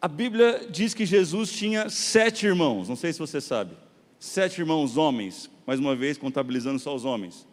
A 0.00 0.08
Bíblia 0.08 0.66
diz 0.70 0.94
que 0.94 1.04
Jesus 1.04 1.52
tinha 1.52 1.90
sete 1.90 2.46
irmãos, 2.46 2.88
não 2.88 2.96
sei 2.96 3.12
se 3.12 3.18
você 3.18 3.38
sabe. 3.38 3.76
Sete 4.18 4.60
irmãos 4.60 4.96
homens, 4.96 5.50
mais 5.66 5.78
uma 5.78 5.94
vez 5.94 6.16
contabilizando 6.16 6.78
só 6.78 6.94
os 6.94 7.04
homens. 7.04 7.46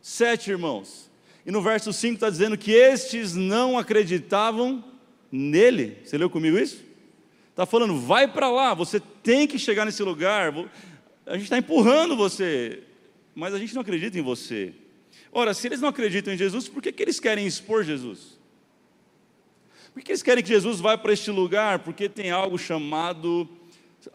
Sete 0.00 0.52
irmãos. 0.52 1.10
E 1.44 1.50
no 1.50 1.60
verso 1.60 1.92
5 1.92 2.14
está 2.14 2.30
dizendo 2.30 2.56
que 2.56 2.70
estes 2.70 3.34
não 3.34 3.76
acreditavam 3.76 4.84
nele. 5.30 5.98
Você 6.04 6.16
leu 6.16 6.30
comigo 6.30 6.56
isso? 6.56 6.85
Está 7.56 7.64
falando, 7.64 7.98
vai 7.98 8.28
para 8.28 8.50
lá, 8.50 8.74
você 8.74 9.00
tem 9.00 9.46
que 9.46 9.58
chegar 9.58 9.86
nesse 9.86 10.02
lugar. 10.02 10.52
A 11.24 11.32
gente 11.32 11.44
está 11.44 11.56
empurrando 11.56 12.14
você, 12.14 12.82
mas 13.34 13.54
a 13.54 13.58
gente 13.58 13.74
não 13.74 13.80
acredita 13.80 14.18
em 14.18 14.22
você. 14.22 14.74
Ora, 15.32 15.54
se 15.54 15.66
eles 15.66 15.80
não 15.80 15.88
acreditam 15.88 16.34
em 16.34 16.36
Jesus, 16.36 16.68
por 16.68 16.82
que, 16.82 16.92
que 16.92 17.02
eles 17.02 17.18
querem 17.18 17.46
expor 17.46 17.82
Jesus? 17.82 18.38
Por 19.94 20.02
que 20.02 20.12
eles 20.12 20.22
querem 20.22 20.44
que 20.44 20.50
Jesus 20.50 20.80
vá 20.80 20.98
para 20.98 21.14
este 21.14 21.30
lugar? 21.30 21.78
Porque 21.78 22.10
tem 22.10 22.30
algo 22.30 22.58
chamado 22.58 23.48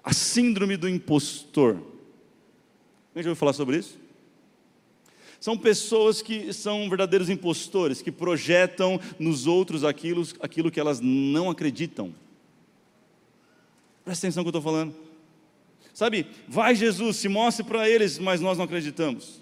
a 0.04 0.14
síndrome 0.14 0.78
do 0.78 0.88
impostor. 0.88 1.78
A 3.16 3.18
gente 3.18 3.28
ouviu 3.28 3.36
falar 3.36 3.54
sobre 3.54 3.78
isso? 3.78 4.00
São 5.40 5.58
pessoas 5.58 6.22
que 6.22 6.54
são 6.54 6.88
verdadeiros 6.88 7.28
impostores, 7.28 8.04
que 8.04 8.12
projetam 8.12 9.00
nos 9.18 9.48
outros 9.48 9.84
aquilo, 9.84 10.28
aquilo 10.40 10.70
que 10.70 10.80
elas 10.80 11.00
não 11.00 11.50
acreditam. 11.50 12.14
Presta 14.12 14.28
atenção 14.28 14.44
no 14.44 14.52
que 14.52 14.54
eu 14.54 14.60
estou 14.60 14.74
falando. 14.74 14.94
Sabe, 15.94 16.28
vai 16.46 16.76
Jesus, 16.76 17.16
se 17.16 17.30
mostre 17.30 17.64
para 17.64 17.88
eles, 17.88 18.20
mas 18.20 18.42
nós 18.42 18.58
não 18.58 18.66
acreditamos. 18.66 19.42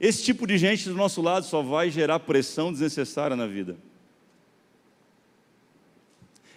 Esse 0.00 0.24
tipo 0.24 0.46
de 0.46 0.56
gente 0.56 0.88
do 0.88 0.94
nosso 0.94 1.20
lado 1.20 1.44
só 1.44 1.60
vai 1.60 1.90
gerar 1.90 2.18
pressão 2.20 2.72
desnecessária 2.72 3.36
na 3.36 3.46
vida. 3.46 3.76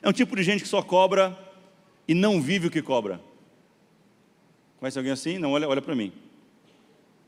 É 0.01 0.07
um 0.07 0.13
tipo 0.13 0.33
de 0.33 0.43
gente 0.43 0.63
que 0.63 0.69
só 0.69 0.81
cobra 0.81 1.37
e 2.07 2.13
não 2.13 2.41
vive 2.41 2.67
o 2.67 2.71
que 2.71 2.81
cobra. 2.81 3.19
Conhece 4.79 4.97
alguém 4.97 5.11
assim? 5.11 5.37
Não, 5.37 5.51
olha, 5.51 5.67
olha 5.67 5.81
para 5.81 5.93
mim. 5.93 6.13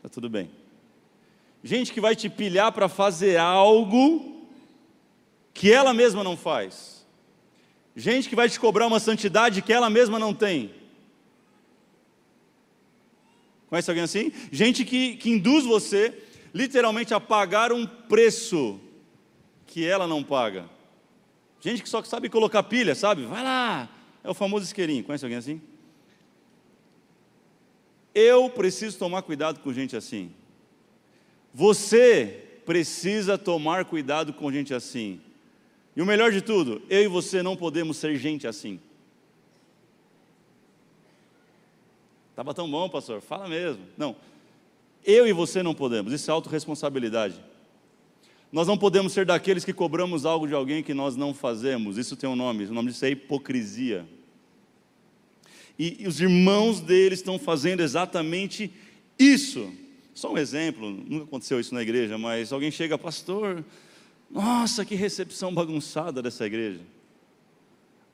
Tá 0.02 0.08
tudo 0.08 0.30
bem. 0.30 0.50
Gente 1.62 1.92
que 1.92 2.00
vai 2.00 2.16
te 2.16 2.30
pilhar 2.30 2.72
para 2.72 2.88
fazer 2.88 3.36
algo 3.36 4.48
que 5.54 5.70
ela 5.70 5.94
mesma 5.94 6.24
não 6.24 6.38
faz. 6.38 6.93
Gente 7.96 8.28
que 8.28 8.36
vai 8.36 8.50
te 8.50 8.60
cobrar 8.60 8.88
uma 8.88 9.00
santidade 9.00 9.62
que 9.62 9.72
ela 9.72 9.90
mesma 9.90 10.18
não 10.18 10.34
tem. 10.34 10.74
Conhece 13.68 13.90
alguém 13.90 14.04
assim? 14.04 14.32
Gente 14.52 14.84
que, 14.86 15.16
que 15.16 15.30
induz 15.30 15.66
você 15.66 16.14
literalmente 16.54 17.14
a 17.14 17.20
pagar 17.20 17.72
um 17.72 17.86
preço 17.86 18.80
que 19.66 19.86
ela 19.86 20.08
não 20.08 20.24
paga. 20.24 20.70
Gente 21.60 21.82
que 21.82 21.90
só 21.90 22.04
sabe 22.04 22.30
colocar 22.30 22.62
pilha, 22.64 22.94
sabe? 22.94 23.26
Vai 23.26 23.44
lá. 23.44 23.90
É 24.24 24.30
o 24.30 24.34
famoso 24.34 24.66
isqueirinho. 24.66 25.04
Conhece 25.04 25.26
alguém 25.26 25.38
assim? 25.38 25.62
Eu 28.14 28.50
preciso 28.50 28.98
tomar 29.00 29.24
cuidado 29.24 29.60
com 29.60 29.74
gente 29.74 29.96
assim. 29.96 30.32
Você 31.54 32.60
precisa 32.66 33.38
tomar 33.38 33.86
cuidado 33.86 34.34
com 34.34 34.52
gente 34.52 34.74
assim. 34.74 35.20
E 35.96 36.02
o 36.02 36.06
melhor 36.06 36.32
de 36.32 36.42
tudo, 36.42 36.82
eu 36.90 37.04
e 37.04 37.08
você 37.08 37.44
não 37.44 37.56
podemos 37.56 37.98
ser 37.98 38.16
gente 38.18 38.48
assim. 38.48 38.80
Estava 42.32 42.54
tão 42.54 42.70
bom, 42.70 42.90
pastor. 42.90 43.22
Fala 43.22 43.48
mesmo. 43.48 43.84
Não. 43.96 44.16
Eu 45.06 45.28
e 45.28 45.34
você 45.34 45.62
não 45.62 45.76
podemos. 45.76 46.12
Isso 46.12 46.32
é 46.32 46.34
autorresponsabilidade. 46.34 47.36
Nós 48.52 48.68
não 48.68 48.78
podemos 48.78 49.14
ser 49.14 49.26
daqueles 49.26 49.64
que 49.64 49.74
cobramos 49.74 50.26
algo 50.26 50.48
de 50.48 50.54
alguém 50.54 50.82
que 50.82 50.94
nós 50.94 51.16
não 51.16 51.34
fazemos. 51.34 51.98
Isso 51.98 52.16
tem 52.16 52.28
um 52.28 52.36
nome. 52.36 52.66
O 52.66 52.74
nome 52.74 52.90
disso 52.90 53.06
é 53.06 53.12
hipocrisia. 53.12 54.08
E, 55.78 56.04
e 56.04 56.08
os 56.08 56.20
irmãos 56.20 56.80
deles 56.80 57.20
estão 57.20 57.38
fazendo 57.38 57.82
exatamente 57.82 58.72
isso. 59.18 59.72
Só 60.14 60.32
um 60.32 60.38
exemplo, 60.38 60.90
nunca 60.90 61.26
aconteceu 61.26 61.60
isso 61.60 61.74
na 61.74 61.82
igreja, 61.82 62.18
mas 62.18 62.54
alguém 62.54 62.70
chega, 62.70 62.98
pastor, 62.98 63.64
nossa, 64.34 64.84
que 64.84 64.96
recepção 64.96 65.54
bagunçada 65.54 66.20
dessa 66.20 66.44
igreja. 66.44 66.82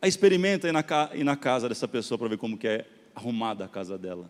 Aí 0.01 0.09
experimenta 0.09 0.67
ir 0.67 0.73
na, 0.73 0.83
ir 1.13 1.23
na 1.23 1.37
casa 1.37 1.69
dessa 1.69 1.87
pessoa 1.87 2.17
para 2.17 2.27
ver 2.27 2.37
como 2.37 2.57
que 2.57 2.67
é 2.67 2.85
arrumada 3.15 3.63
a 3.63 3.69
casa 3.69 3.97
dela. 3.97 4.29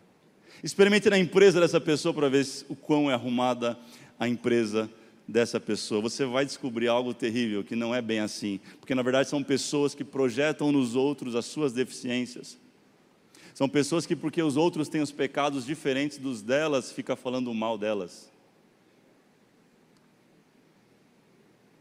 Experimente 0.63 1.10
na 1.10 1.17
empresa 1.17 1.60
dessa 1.60 1.81
pessoa 1.81 2.13
para 2.13 2.29
ver 2.29 2.46
o 2.69 2.75
quão 2.75 3.10
é 3.10 3.15
arrumada 3.15 3.75
a 4.19 4.27
empresa 4.27 4.88
dessa 5.27 5.60
pessoa. 5.60 6.01
Você 6.01 6.25
vai 6.25 6.46
descobrir 6.46 6.88
algo 6.88 7.12
terrível 7.12 7.63
que 7.63 7.75
não 7.75 7.93
é 7.93 8.03
bem 8.03 8.19
assim, 8.19 8.60
porque 8.79 8.93
na 8.93 9.01
verdade 9.01 9.27
são 9.27 9.43
pessoas 9.43 9.96
que 9.96 10.03
projetam 10.03 10.72
nos 10.72 10.96
outros 10.96 11.36
as 11.36 11.46
suas 11.46 11.74
deficiências. 11.74 12.55
São 13.55 13.67
pessoas 13.67 14.05
que, 14.05 14.15
porque 14.15 14.43
os 14.43 14.55
outros 14.58 14.89
têm 14.89 15.01
os 15.01 15.12
pecados 15.12 15.65
diferentes 15.65 16.19
dos 16.19 16.43
delas, 16.43 16.91
fica 16.91 17.15
falando 17.15 17.51
mal 17.51 17.79
delas. 17.79 18.28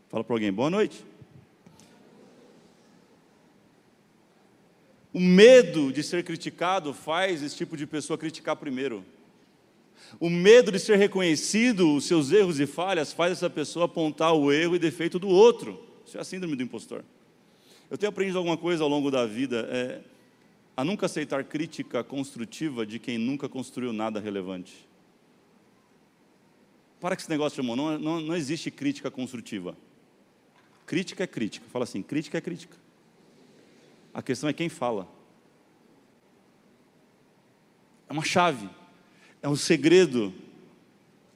Fala 0.09 0.25
para 0.25 0.35
alguém, 0.35 0.51
boa 0.51 0.71
noite. 0.71 1.05
O 5.13 5.21
medo 5.21 5.93
de 5.93 6.03
ser 6.03 6.25
criticado 6.25 6.95
faz 6.95 7.43
esse 7.43 7.55
tipo 7.55 7.77
de 7.77 7.87
pessoa 7.87 8.17
criticar 8.17 8.57
primeiro. 8.57 9.05
O 10.19 10.31
medo 10.31 10.73
de 10.73 10.79
ser 10.79 10.97
reconhecido, 10.97 11.95
os 11.95 12.07
seus 12.07 12.33
erros 12.33 12.59
e 12.59 12.67
falhas, 12.67 13.13
faz 13.13 13.33
essa 13.33 13.51
pessoa 13.51 13.85
apontar 13.85 14.33
o 14.33 14.51
erro 14.51 14.77
e 14.77 14.79
defeito 14.79 15.19
do 15.19 15.29
outro. 15.29 15.79
Isso 16.07 16.17
é 16.17 16.21
a 16.23 16.25
síndrome 16.25 16.57
do 16.57 16.63
impostor. 16.63 17.05
Eu 17.91 17.99
tenho 17.99 18.09
aprendido 18.09 18.39
alguma 18.39 18.57
coisa 18.57 18.83
ao 18.83 18.89
longo 18.89 19.11
da 19.11 19.27
vida, 19.27 19.69
é, 19.71 20.01
a 20.75 20.85
nunca 20.85 21.05
aceitar 21.05 21.45
crítica 21.45 22.03
construtiva 22.03 22.87
de 22.87 22.99
quem 22.99 23.19
nunca 23.19 23.47
construiu 23.47 23.93
nada 23.93 24.19
relevante. 24.21 24.89
Para 26.99 27.15
que 27.15 27.21
esse 27.21 27.31
negócio, 27.31 27.61
irmão, 27.61 27.77
não, 27.77 27.99
não, 27.99 28.21
não 28.21 28.37
existe 28.37 28.71
crítica 28.71 29.11
construtiva. 29.11 29.77
Crítica 30.89 31.25
é 31.25 31.27
crítica. 31.27 31.67
Fala 31.71 31.85
assim, 31.85 32.03
crítica 32.03 32.39
é 32.39 32.41
crítica. 32.41 32.75
A 34.15 34.23
questão 34.23 34.49
é 34.49 34.55
quem 34.55 34.71
fala. 34.71 35.07
É 38.09 38.13
uma 38.13 38.25
chave, 38.25 38.71
é 39.43 39.49
um 39.51 39.55
segredo 39.55 40.33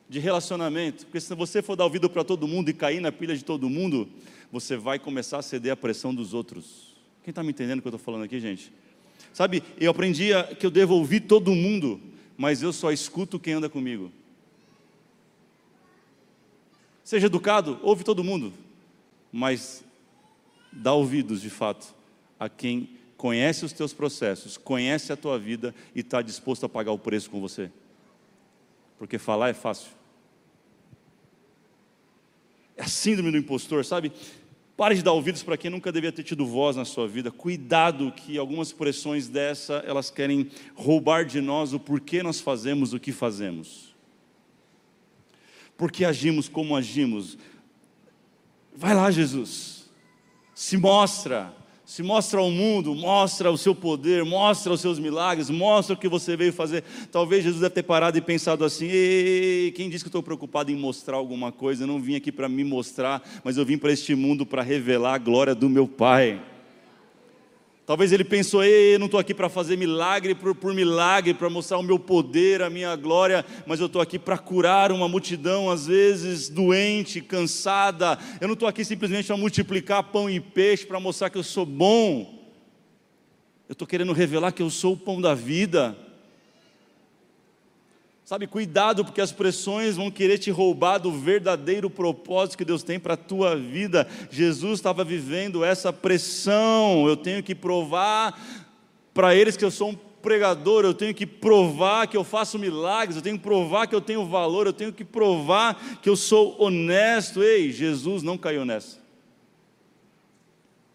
de 0.08 0.18
relacionamento. 0.18 1.04
Porque 1.04 1.20
se 1.20 1.34
você 1.34 1.60
for 1.60 1.76
dar 1.76 1.84
ouvido 1.84 2.08
para 2.08 2.24
todo 2.24 2.48
mundo 2.48 2.70
e 2.70 2.72
cair 2.72 2.98
na 2.98 3.12
pilha 3.12 3.36
de 3.36 3.44
todo 3.44 3.68
mundo, 3.68 4.08
você 4.50 4.74
vai 4.74 4.98
começar 4.98 5.36
a 5.36 5.42
ceder 5.42 5.74
à 5.74 5.76
pressão 5.76 6.14
dos 6.14 6.32
outros. 6.32 6.96
Quem 7.22 7.30
está 7.30 7.42
me 7.42 7.50
entendendo 7.50 7.80
o 7.80 7.82
que 7.82 7.88
eu 7.88 7.94
estou 7.94 8.02
falando 8.02 8.24
aqui, 8.24 8.40
gente? 8.40 8.72
Sabe, 9.34 9.62
eu 9.78 9.90
aprendi 9.90 10.30
que 10.58 10.64
eu 10.64 10.70
devo 10.70 10.94
ouvir 10.94 11.20
todo 11.20 11.54
mundo, 11.54 12.00
mas 12.38 12.62
eu 12.62 12.72
só 12.72 12.90
escuto 12.90 13.38
quem 13.38 13.52
anda 13.52 13.68
comigo. 13.68 14.10
Seja 17.04 17.26
educado, 17.26 17.78
ouve 17.82 18.02
todo 18.02 18.24
mundo, 18.24 18.50
mas 19.32 19.82
dá 20.70 20.92
ouvidos 20.92 21.40
de 21.40 21.50
fato 21.50 21.94
a 22.38 22.48
quem 22.48 22.90
conhece 23.16 23.64
os 23.64 23.72
teus 23.72 23.92
processos, 23.92 24.56
conhece 24.56 25.12
a 25.12 25.16
tua 25.16 25.38
vida 25.38 25.74
e 25.94 26.00
está 26.00 26.20
disposto 26.20 26.66
a 26.66 26.68
pagar 26.68 26.92
o 26.92 26.98
preço 26.98 27.30
com 27.30 27.40
você. 27.40 27.70
Porque 28.98 29.18
falar 29.18 29.48
é 29.48 29.54
fácil. 29.54 29.90
É 32.76 32.82
a 32.82 32.88
síndrome 32.88 33.30
do 33.30 33.36
impostor, 33.38 33.84
sabe? 33.84 34.12
Pare 34.76 34.94
de 34.94 35.02
dar 35.02 35.12
ouvidos 35.12 35.42
para 35.42 35.56
quem 35.56 35.70
nunca 35.70 35.92
devia 35.92 36.10
ter 36.10 36.24
tido 36.24 36.46
voz 36.46 36.74
na 36.74 36.84
sua 36.84 37.06
vida. 37.06 37.30
Cuidado 37.30 38.10
que 38.10 38.38
algumas 38.38 38.72
pressões 38.72 39.28
dessa, 39.28 39.74
elas 39.86 40.10
querem 40.10 40.50
roubar 40.74 41.24
de 41.24 41.40
nós 41.40 41.72
o 41.72 41.78
porquê 41.78 42.22
nós 42.22 42.40
fazemos 42.40 42.92
o 42.92 42.98
que 42.98 43.12
fazemos. 43.12 43.94
Porque 45.76 46.04
agimos 46.04 46.48
como 46.48 46.74
agimos. 46.74 47.38
Vai 48.74 48.94
lá, 48.94 49.10
Jesus. 49.10 49.90
Se 50.54 50.76
mostra 50.76 51.54
se 51.92 52.02
mostra 52.02 52.40
ao 52.40 52.50
mundo, 52.50 52.94
mostra 52.94 53.50
o 53.50 53.58
seu 53.58 53.74
poder, 53.74 54.24
mostra 54.24 54.72
os 54.72 54.80
seus 54.80 54.98
milagres, 54.98 55.50
mostra 55.50 55.94
o 55.94 55.98
que 55.98 56.08
você 56.08 56.34
veio 56.34 56.50
fazer. 56.50 56.82
Talvez 57.10 57.44
Jesus 57.44 57.60
deve 57.60 57.74
ter 57.74 57.82
parado 57.82 58.16
e 58.16 58.20
pensado 58.22 58.64
assim: 58.64 58.86
Ei, 58.86 59.72
quem 59.72 59.90
disse 59.90 60.02
que 60.02 60.08
estou 60.08 60.22
preocupado 60.22 60.70
em 60.70 60.74
mostrar 60.74 61.18
alguma 61.18 61.52
coisa? 61.52 61.82
Eu 61.82 61.88
não 61.88 62.00
vim 62.00 62.14
aqui 62.14 62.32
para 62.32 62.48
me 62.48 62.64
mostrar, 62.64 63.22
mas 63.44 63.58
eu 63.58 63.66
vim 63.66 63.76
para 63.76 63.92
este 63.92 64.14
mundo 64.14 64.46
para 64.46 64.62
revelar 64.62 65.16
a 65.16 65.18
glória 65.18 65.54
do 65.54 65.68
meu 65.68 65.86
Pai. 65.86 66.40
Talvez 67.92 68.10
ele 68.10 68.24
pensou, 68.24 68.64
ei, 68.64 68.94
eu 68.94 68.98
não 68.98 69.04
estou 69.04 69.20
aqui 69.20 69.34
para 69.34 69.50
fazer 69.50 69.76
milagre 69.76 70.34
por, 70.34 70.54
por 70.54 70.72
milagre, 70.72 71.34
para 71.34 71.50
mostrar 71.50 71.76
o 71.76 71.82
meu 71.82 71.98
poder, 71.98 72.62
a 72.62 72.70
minha 72.70 72.96
glória, 72.96 73.44
mas 73.66 73.80
eu 73.80 73.86
estou 73.86 74.00
aqui 74.00 74.18
para 74.18 74.38
curar 74.38 74.90
uma 74.90 75.06
multidão, 75.06 75.70
às 75.70 75.88
vezes 75.88 76.48
doente, 76.48 77.20
cansada. 77.20 78.18
Eu 78.40 78.48
não 78.48 78.54
estou 78.54 78.66
aqui 78.66 78.82
simplesmente 78.82 79.26
para 79.26 79.36
multiplicar 79.36 80.04
pão 80.04 80.30
e 80.30 80.40
peixe, 80.40 80.86
para 80.86 80.98
mostrar 80.98 81.28
que 81.28 81.36
eu 81.36 81.42
sou 81.42 81.66
bom. 81.66 82.50
Eu 83.68 83.74
estou 83.74 83.86
querendo 83.86 84.14
revelar 84.14 84.52
que 84.52 84.62
eu 84.62 84.70
sou 84.70 84.94
o 84.94 84.96
pão 84.96 85.20
da 85.20 85.34
vida. 85.34 85.94
Sabe, 88.32 88.46
cuidado, 88.46 89.04
porque 89.04 89.20
as 89.20 89.30
pressões 89.30 89.96
vão 89.96 90.10
querer 90.10 90.38
te 90.38 90.50
roubar 90.50 90.96
do 90.96 91.12
verdadeiro 91.12 91.90
propósito 91.90 92.56
que 92.56 92.64
Deus 92.64 92.82
tem 92.82 92.98
para 92.98 93.12
a 93.12 93.14
tua 93.14 93.54
vida. 93.54 94.08
Jesus 94.30 94.78
estava 94.78 95.04
vivendo 95.04 95.62
essa 95.62 95.92
pressão. 95.92 97.06
Eu 97.06 97.14
tenho 97.14 97.42
que 97.42 97.54
provar 97.54 98.40
para 99.12 99.34
eles 99.34 99.54
que 99.54 99.62
eu 99.62 99.70
sou 99.70 99.90
um 99.90 99.94
pregador, 99.94 100.82
eu 100.82 100.94
tenho 100.94 101.12
que 101.14 101.26
provar 101.26 102.06
que 102.06 102.16
eu 102.16 102.24
faço 102.24 102.58
milagres, 102.58 103.16
eu 103.16 103.22
tenho 103.22 103.36
que 103.36 103.44
provar 103.44 103.86
que 103.86 103.94
eu 103.94 104.00
tenho 104.00 104.24
valor, 104.24 104.66
eu 104.66 104.72
tenho 104.72 104.94
que 104.94 105.04
provar 105.04 105.98
que 106.00 106.08
eu 106.08 106.16
sou 106.16 106.56
honesto. 106.58 107.42
Ei, 107.42 107.70
Jesus 107.70 108.22
não 108.22 108.38
caiu 108.38 108.64
nessa. 108.64 108.98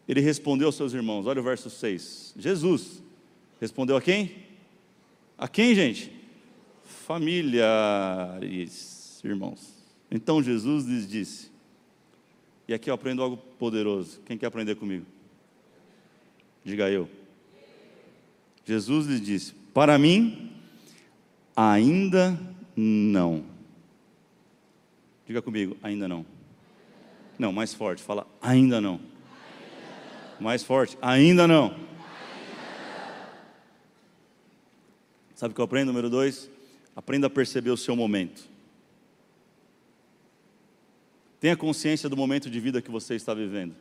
Ele 0.09 0.21
respondeu 0.21 0.69
aos 0.69 0.75
seus 0.75 0.91
irmãos, 0.91 1.27
olha 1.27 1.39
o 1.39 1.43
verso 1.43 1.69
6. 1.69 2.33
Jesus 2.35 3.03
respondeu 3.61 3.95
a 3.95 4.01
quem? 4.01 4.37
A 5.37 5.47
quem, 5.47 5.75
gente? 5.75 6.16
Familiares, 7.07 8.43
irmãos. 9.23 9.73
Então 10.11 10.43
Jesus 10.43 10.85
lhes 10.85 11.07
disse, 11.07 11.49
e 12.67 12.73
aqui 12.73 12.89
eu 12.89 12.93
aprendo 12.93 13.23
algo 13.23 13.37
poderoso. 13.37 14.19
Quem 14.25 14.37
quer 14.37 14.47
aprender 14.47 14.75
comigo? 14.75 15.05
Diga 16.65 16.89
eu. 16.89 17.09
Jesus 18.65 19.07
lhes 19.07 19.21
disse: 19.21 19.53
Para 19.73 19.97
mim, 19.97 20.51
ainda 21.55 22.37
não. 22.75 23.45
Diga 25.25 25.41
comigo, 25.41 25.77
ainda 25.81 26.09
não. 26.09 26.25
Não, 27.39 27.53
mais 27.53 27.73
forte, 27.73 28.03
fala, 28.03 28.27
ainda 28.41 28.81
não. 28.81 28.95
Ainda. 28.95 30.41
Mais 30.41 30.61
forte, 30.61 30.97
ainda 31.01 31.47
não. 31.47 31.67
ainda 31.67 31.77
não. 31.77 31.87
Sabe 35.35 35.53
o 35.53 35.55
que 35.55 35.61
eu 35.61 35.65
aprendo? 35.65 35.87
Número 35.87 36.09
dois, 36.09 36.49
Aprenda 36.97 37.27
a 37.27 37.29
perceber 37.29 37.69
o 37.69 37.77
seu 37.77 37.95
momento. 37.95 38.49
Tenha 41.39 41.55
consciência 41.55 42.09
do 42.09 42.17
momento 42.17 42.49
de 42.49 42.59
vida 42.59 42.81
que 42.81 42.89
você 42.89 43.13
está 43.13 43.35
vivendo. 43.35 43.75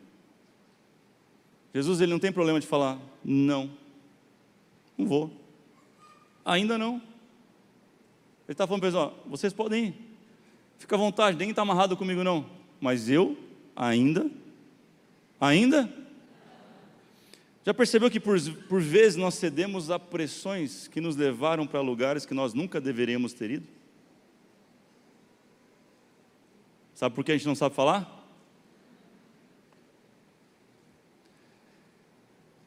Jesus 1.73 2.03
ele 2.03 2.13
não 2.13 2.19
tem 2.19 2.31
problema 2.31 2.61
de 2.61 2.67
falar 2.67 3.01
não, 3.25 3.71
não 4.99 5.07
vou, 5.07 5.31
ainda 6.45 6.77
não. 6.77 6.97
Ele 8.47 8.53
está 8.53 8.67
falando 8.67 8.81
para 8.83 8.89
eles, 8.91 9.01
ó, 9.01 9.15
vocês 9.25 9.55
podem 9.55 9.87
ir, 9.87 9.95
fica 10.79 10.95
à 10.95 10.99
vontade, 10.99 11.39
nem 11.39 11.49
está 11.49 11.63
amarrado 11.63 11.97
comigo 11.97 12.23
não, 12.23 12.45
mas 12.79 13.09
eu 13.09 13.35
ainda, 13.75 14.31
ainda. 15.41 15.91
Já 17.67 17.75
percebeu 17.75 18.09
que 18.09 18.21
por, 18.21 18.41
por 18.69 18.81
vezes 18.81 19.17
nós 19.17 19.35
cedemos 19.35 19.91
a 19.91 19.99
pressões 19.99 20.87
que 20.87 21.01
nos 21.01 21.17
levaram 21.17 21.67
para 21.67 21.81
lugares 21.81 22.25
que 22.25 22.33
nós 22.33 22.55
nunca 22.55 22.81
deveríamos 22.81 23.33
ter 23.33 23.51
ido? 23.51 23.67
Sabe 26.95 27.13
por 27.13 27.25
que 27.25 27.33
a 27.33 27.37
gente 27.37 27.49
não 27.49 27.57
sabe 27.57 27.75
falar? 27.75 28.25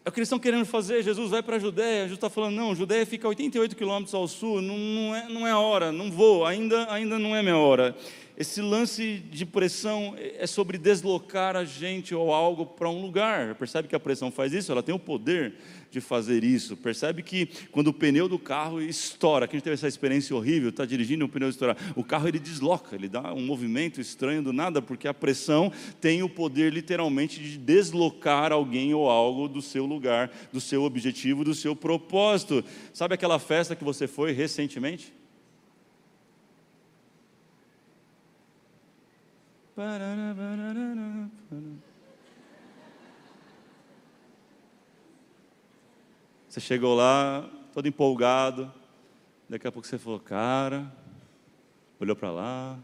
É 0.04 0.10
o 0.10 0.12
que 0.12 0.20
eles 0.20 0.28
estão 0.28 0.38
querendo 0.38 0.66
fazer. 0.66 1.02
Jesus 1.02 1.30
vai 1.30 1.42
para 1.42 1.56
a 1.56 1.60
Judéia. 1.60 2.02
Jesus 2.02 2.18
está 2.18 2.30
falando: 2.30 2.56
não, 2.56 2.76
Judéia 2.76 3.06
fica 3.06 3.26
88 3.26 3.78
quilômetros 3.78 4.14
ao 4.14 4.28
sul. 4.28 4.62
Não, 4.62 4.78
não, 4.78 5.16
é, 5.16 5.30
não 5.30 5.48
é 5.48 5.56
hora, 5.56 5.94
não 5.94 6.12
vou, 6.12 6.46
ainda, 6.46 6.92
ainda 6.92 7.18
não 7.18 7.34
é 7.34 7.42
minha 7.42 7.58
hora. 7.58 7.96
Esse 8.40 8.62
lance 8.62 9.22
de 9.30 9.46
pressão 9.46 10.16
é 10.18 10.48
sobre 10.48 10.78
deslocar 10.78 11.58
a 11.58 11.66
gente 11.66 12.16
ou 12.16 12.34
algo 12.34 12.66
para 12.66 12.90
um 12.90 13.02
lugar. 13.02 13.54
Percebe 13.56 13.90
que 13.90 13.96
a 13.98 14.00
pressão 14.00 14.32
faz 14.32 14.54
isso? 14.54 14.72
Ela 14.72 14.82
tem 14.82 14.96
o 14.96 15.00
poder 15.00 15.56
de 15.92 16.00
fazer 16.00 16.42
isso. 16.42 16.78
Percebe 16.78 17.22
que 17.22 17.48
quando 17.70 17.88
o 17.88 17.94
pneu 17.94 18.30
do 18.30 18.40
carro 18.40 18.82
estoura, 18.82 19.46
que 19.46 19.58
a 19.58 19.58
gente 19.58 19.66
teve 19.66 19.74
essa 19.74 19.90
experiência 19.90 20.34
horrível, 20.34 20.70
está 20.70 20.86
dirigindo 20.86 21.22
e 21.22 21.28
o 21.28 21.28
pneu 21.28 21.50
estourar, 21.50 21.76
o 21.98 22.04
carro 22.04 22.30
ele 22.30 22.40
desloca, 22.40 22.96
ele 22.96 23.10
dá 23.10 23.34
um 23.34 23.46
movimento 23.46 24.00
estranho 24.00 24.42
do 24.42 24.54
nada, 24.54 24.82
porque 24.82 25.10
a 25.10 25.14
pressão 25.14 25.70
tem 26.00 26.24
o 26.24 26.30
poder 26.30 26.72
literalmente 26.72 27.42
de 27.42 27.58
deslocar 27.58 28.54
alguém 28.54 28.94
ou 28.94 29.10
algo 29.10 29.50
do 29.50 29.62
seu 29.62 29.86
lugar, 29.86 30.32
do 30.54 30.62
seu 30.62 30.84
objetivo, 30.84 31.44
do 31.44 31.54
seu 31.54 31.76
propósito. 31.76 32.64
Sabe 32.94 33.16
aquela 33.16 33.38
festa 33.38 33.76
que 33.76 33.84
você 33.84 34.08
foi 34.08 34.32
recentemente? 34.32 35.19
Você 46.50 46.60
chegou 46.60 46.96
lá, 46.96 47.50
todo 47.72 47.88
empolgado. 47.88 48.70
Daqui 49.48 49.66
a 49.66 49.72
pouco 49.72 49.88
você 49.88 49.98
falou, 49.98 50.20
cara, 50.20 50.94
olhou 51.98 52.14
para 52.14 52.30
lá. 52.30 52.80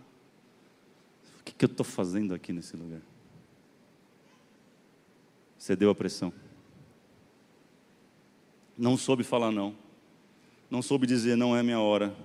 O 1.42 1.44
que, 1.44 1.52
que 1.52 1.66
eu 1.66 1.70
estou 1.70 1.86
fazendo 1.86 2.34
aqui 2.34 2.54
nesse 2.54 2.78
lugar? 2.78 3.02
Cedeu 5.58 5.90
a 5.90 5.96
pressão. 5.96 6.32
Não 8.78 8.96
soube 8.96 9.25
falar 9.25 9.52
não. 9.52 9.75
Não 10.72 10.82
soube 10.82 11.06
dizer 11.06 11.36
não 11.36 11.58
é 11.58 11.62
minha 11.62 11.82
hora. 11.82 12.16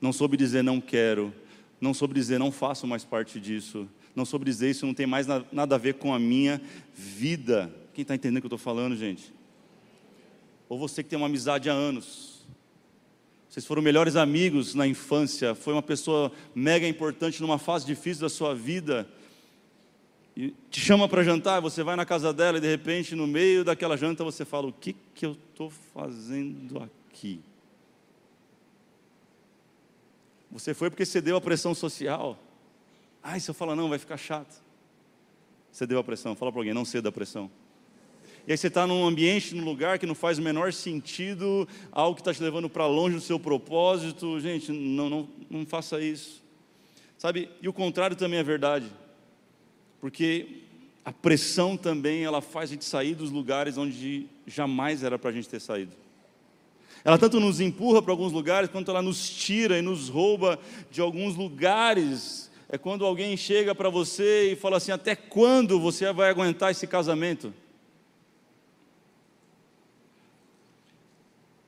Não 0.00 0.12
soube 0.12 0.36
dizer 0.36 0.64
não 0.64 0.80
quero. 0.80 1.32
Não 1.80 1.94
soube 1.94 2.12
dizer 2.12 2.40
não 2.40 2.50
faço 2.50 2.88
mais 2.88 3.04
parte 3.04 3.38
disso 3.38 3.88
não 4.14 4.24
sobre 4.24 4.50
dizer 4.50 4.70
isso 4.70 4.86
não 4.86 4.94
tem 4.94 5.06
mais 5.06 5.26
nada 5.52 5.74
a 5.74 5.78
ver 5.78 5.94
com 5.94 6.12
a 6.12 6.18
minha 6.18 6.60
vida. 6.94 7.72
Quem 7.94 8.02
está 8.02 8.14
entendendo 8.14 8.38
o 8.38 8.40
que 8.40 8.46
eu 8.46 8.56
estou 8.56 8.58
falando, 8.58 8.96
gente? 8.96 9.32
Ou 10.68 10.78
você 10.78 11.02
que 11.02 11.08
tem 11.08 11.16
uma 11.16 11.26
amizade 11.26 11.68
há 11.68 11.72
anos, 11.72 12.46
vocês 13.48 13.66
foram 13.66 13.82
melhores 13.82 14.14
amigos 14.14 14.74
na 14.74 14.86
infância, 14.86 15.54
foi 15.54 15.72
uma 15.72 15.82
pessoa 15.82 16.30
mega 16.54 16.86
importante 16.86 17.42
numa 17.42 17.58
fase 17.58 17.84
difícil 17.84 18.22
da 18.22 18.28
sua 18.28 18.54
vida, 18.54 19.08
e 20.36 20.54
te 20.70 20.80
chama 20.80 21.08
para 21.08 21.24
jantar, 21.24 21.60
você 21.60 21.82
vai 21.82 21.96
na 21.96 22.06
casa 22.06 22.32
dela 22.32 22.58
e 22.58 22.60
de 22.60 22.68
repente 22.68 23.16
no 23.16 23.26
meio 23.26 23.64
daquela 23.64 23.96
janta 23.96 24.22
você 24.22 24.44
fala: 24.44 24.68
O 24.68 24.72
que, 24.72 24.94
que 25.14 25.26
eu 25.26 25.32
estou 25.32 25.70
fazendo 25.92 26.80
aqui? 26.82 27.40
Você 30.50 30.72
foi 30.72 30.88
porque 30.88 31.04
cedeu 31.04 31.36
à 31.36 31.40
pressão 31.40 31.74
social. 31.74 32.38
Ai, 33.22 33.40
se 33.40 33.50
eu 33.50 33.54
falar 33.54 33.76
não, 33.76 33.88
vai 33.88 33.98
ficar 33.98 34.16
chato. 34.16 34.62
Você 35.70 35.86
deu 35.86 35.98
a 35.98 36.04
pressão, 36.04 36.34
fala 36.34 36.50
para 36.50 36.60
alguém, 36.60 36.74
não 36.74 36.84
ceda 36.84 37.10
a 37.10 37.12
pressão. 37.12 37.50
E 38.46 38.52
aí 38.52 38.58
você 38.58 38.68
está 38.68 38.86
num 38.86 39.06
ambiente, 39.06 39.54
num 39.54 39.64
lugar 39.64 39.98
que 39.98 40.06
não 40.06 40.14
faz 40.14 40.38
o 40.38 40.42
menor 40.42 40.72
sentido, 40.72 41.68
algo 41.92 42.16
que 42.16 42.22
está 42.22 42.32
te 42.32 42.42
levando 42.42 42.68
para 42.68 42.86
longe 42.86 43.14
do 43.14 43.20
seu 43.20 43.38
propósito. 43.38 44.40
Gente, 44.40 44.72
não, 44.72 45.10
não, 45.10 45.28
não 45.48 45.66
faça 45.66 46.00
isso. 46.00 46.42
Sabe, 47.18 47.50
e 47.60 47.68
o 47.68 47.72
contrário 47.72 48.16
também 48.16 48.38
é 48.38 48.42
verdade. 48.42 48.90
Porque 50.00 50.62
a 51.04 51.12
pressão 51.12 51.76
também, 51.76 52.24
ela 52.24 52.40
faz 52.40 52.70
a 52.70 52.72
gente 52.72 52.84
sair 52.84 53.14
dos 53.14 53.30
lugares 53.30 53.76
onde 53.76 54.26
jamais 54.46 55.02
era 55.02 55.18
para 55.18 55.30
a 55.30 55.32
gente 55.32 55.48
ter 55.48 55.60
saído. 55.60 55.92
Ela 57.04 57.18
tanto 57.18 57.38
nos 57.38 57.60
empurra 57.60 58.02
para 58.02 58.12
alguns 58.12 58.32
lugares, 58.32 58.70
quanto 58.70 58.90
ela 58.90 59.02
nos 59.02 59.28
tira 59.30 59.78
e 59.78 59.82
nos 59.82 60.08
rouba 60.08 60.58
de 60.90 61.00
alguns 61.00 61.36
lugares 61.36 62.49
é 62.72 62.78
quando 62.78 63.04
alguém 63.04 63.36
chega 63.36 63.74
para 63.74 63.90
você 63.90 64.52
e 64.52 64.56
fala 64.56 64.76
assim: 64.76 64.92
até 64.92 65.16
quando 65.16 65.80
você 65.80 66.12
vai 66.12 66.30
aguentar 66.30 66.70
esse 66.70 66.86
casamento? 66.86 67.52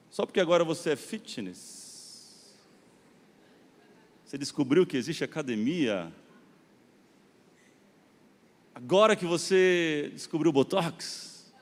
Só 0.08 0.24
porque 0.24 0.38
agora 0.38 0.62
você 0.62 0.90
é 0.90 0.96
fitness? 0.96 2.54
Você 4.24 4.38
descobriu 4.38 4.86
que 4.86 4.96
existe 4.96 5.24
academia? 5.24 6.12
Agora 8.72 9.16
que 9.16 9.26
você 9.26 10.08
descobriu 10.12 10.52
Botox? 10.52 11.52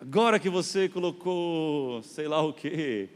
Agora 0.00 0.40
que 0.40 0.50
você 0.50 0.88
colocou, 0.88 2.02
sei 2.02 2.26
lá 2.26 2.42
o 2.42 2.52
que, 2.52 3.08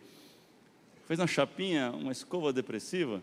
fez 1.07 1.19
uma 1.19 1.27
chapinha, 1.27 1.91
uma 1.91 2.13
escova 2.13 2.53
depressiva? 2.53 3.21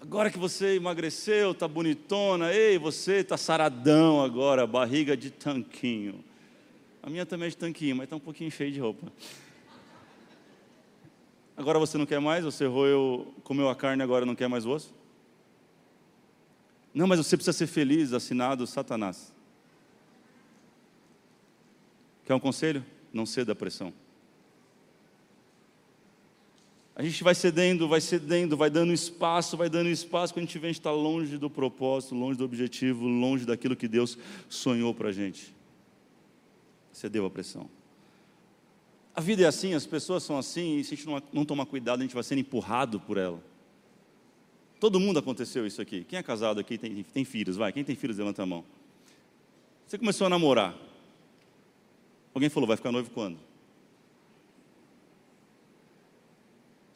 Agora 0.00 0.30
que 0.30 0.38
você 0.38 0.76
emagreceu, 0.76 1.50
está 1.50 1.66
bonitona, 1.66 2.52
ei, 2.52 2.78
você 2.78 3.16
está 3.16 3.36
saradão 3.36 4.22
agora, 4.22 4.66
barriga 4.66 5.16
de 5.16 5.30
tanquinho. 5.30 6.24
A 7.02 7.10
minha 7.10 7.26
também 7.26 7.48
é 7.48 7.50
de 7.50 7.56
tanquinho, 7.56 7.96
mas 7.96 8.04
está 8.04 8.16
um 8.16 8.20
pouquinho 8.20 8.50
cheio 8.50 8.70
de 8.70 8.78
roupa. 8.78 9.12
Agora 11.56 11.78
você 11.80 11.98
não 11.98 12.06
quer 12.06 12.20
mais? 12.20 12.44
Você 12.44 12.66
roeu, 12.66 13.34
comeu 13.42 13.68
a 13.68 13.74
carne, 13.74 14.02
agora 14.02 14.24
não 14.24 14.36
quer 14.36 14.48
mais 14.48 14.64
o 14.64 14.70
osso? 14.70 14.94
Não, 16.94 17.06
mas 17.06 17.18
você 17.18 17.36
precisa 17.36 17.56
ser 17.56 17.66
feliz, 17.66 18.12
assinado 18.12 18.66
Satanás. 18.66 19.34
Quer 22.24 22.34
um 22.34 22.40
conselho? 22.40 22.84
Não 23.12 23.26
ceda 23.26 23.52
à 23.52 23.56
pressão. 23.56 23.92
A 26.98 27.02
gente 27.04 27.22
vai 27.22 27.32
cedendo, 27.32 27.86
vai 27.86 28.00
cedendo, 28.00 28.56
vai 28.56 28.68
dando 28.68 28.92
espaço, 28.92 29.56
vai 29.56 29.70
dando 29.70 29.88
espaço, 29.88 30.34
quando 30.34 30.42
a 30.42 30.46
gente 30.46 30.58
vê 30.58 30.66
a 30.66 30.70
gente 30.70 30.80
está 30.80 30.90
longe 30.90 31.38
do 31.38 31.48
propósito, 31.48 32.12
longe 32.16 32.36
do 32.36 32.44
objetivo, 32.44 33.06
longe 33.06 33.46
daquilo 33.46 33.76
que 33.76 33.86
Deus 33.86 34.18
sonhou 34.48 34.92
para 34.92 35.10
a 35.10 35.12
gente. 35.12 35.54
Cedeu 36.92 37.24
a 37.24 37.30
pressão. 37.30 37.70
A 39.14 39.20
vida 39.20 39.44
é 39.44 39.46
assim, 39.46 39.74
as 39.74 39.86
pessoas 39.86 40.24
são 40.24 40.36
assim, 40.38 40.78
e 40.78 40.84
se 40.84 40.94
a 40.94 40.96
gente 40.96 41.06
não, 41.06 41.22
não 41.32 41.44
tomar 41.44 41.66
cuidado, 41.66 42.00
a 42.00 42.02
gente 42.02 42.14
vai 42.14 42.24
sendo 42.24 42.40
empurrado 42.40 42.98
por 42.98 43.16
ela. 43.16 43.40
Todo 44.80 44.98
mundo 44.98 45.20
aconteceu 45.20 45.64
isso 45.64 45.80
aqui. 45.80 46.02
Quem 46.02 46.18
é 46.18 46.22
casado 46.22 46.58
aqui 46.58 46.76
tem, 46.76 47.04
tem 47.04 47.24
filhos? 47.24 47.56
Vai, 47.56 47.72
quem 47.72 47.84
tem 47.84 47.94
filhos, 47.94 48.18
levanta 48.18 48.42
a 48.42 48.46
mão. 48.46 48.64
Você 49.86 49.98
começou 49.98 50.26
a 50.26 50.30
namorar. 50.30 50.76
Alguém 52.34 52.48
falou, 52.48 52.66
vai 52.66 52.76
ficar 52.76 52.90
noivo 52.90 53.08
quando? 53.10 53.38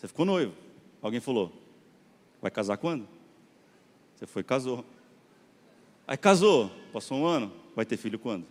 Você 0.02 0.08
ficou 0.08 0.26
noivo. 0.26 0.52
Alguém 1.00 1.20
falou: 1.20 1.52
Vai 2.40 2.50
casar 2.50 2.76
quando? 2.76 3.06
Você 4.16 4.26
foi 4.26 4.42
casou. 4.42 4.84
Aí 6.08 6.16
casou, 6.16 6.72
passou 6.92 7.18
um 7.18 7.24
ano, 7.24 7.52
vai 7.76 7.86
ter 7.86 7.96
filho 7.96 8.18
quando? 8.18 8.44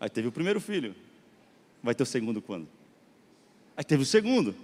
Aí 0.00 0.08
teve 0.08 0.26
o 0.26 0.32
primeiro 0.32 0.62
filho. 0.62 0.96
Vai 1.82 1.94
ter 1.94 2.04
o 2.04 2.06
segundo 2.06 2.40
quando? 2.40 2.66
Aí 3.76 3.84
teve 3.84 4.02
o 4.02 4.06
segundo. 4.06 4.54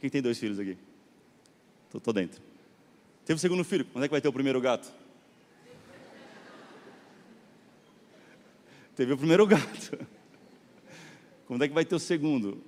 Quem 0.00 0.08
tem 0.08 0.22
dois 0.22 0.38
filhos 0.38 0.60
aqui? 0.60 0.78
Tô, 1.90 1.98
tô 1.98 2.12
dentro. 2.12 2.40
Teve 3.24 3.38
o 3.38 3.40
segundo 3.40 3.64
filho. 3.64 3.84
Quando 3.86 4.04
é 4.04 4.06
que 4.06 4.12
vai 4.12 4.20
ter 4.20 4.28
o 4.28 4.32
primeiro 4.32 4.60
gato? 4.60 4.88
Teve 8.94 9.12
o 9.14 9.18
primeiro 9.18 9.44
gato. 9.48 9.98
Quando 11.44 11.64
é 11.64 11.68
que 11.68 11.74
vai 11.74 11.84
ter 11.84 11.96
o 11.96 11.98
segundo? 11.98 12.62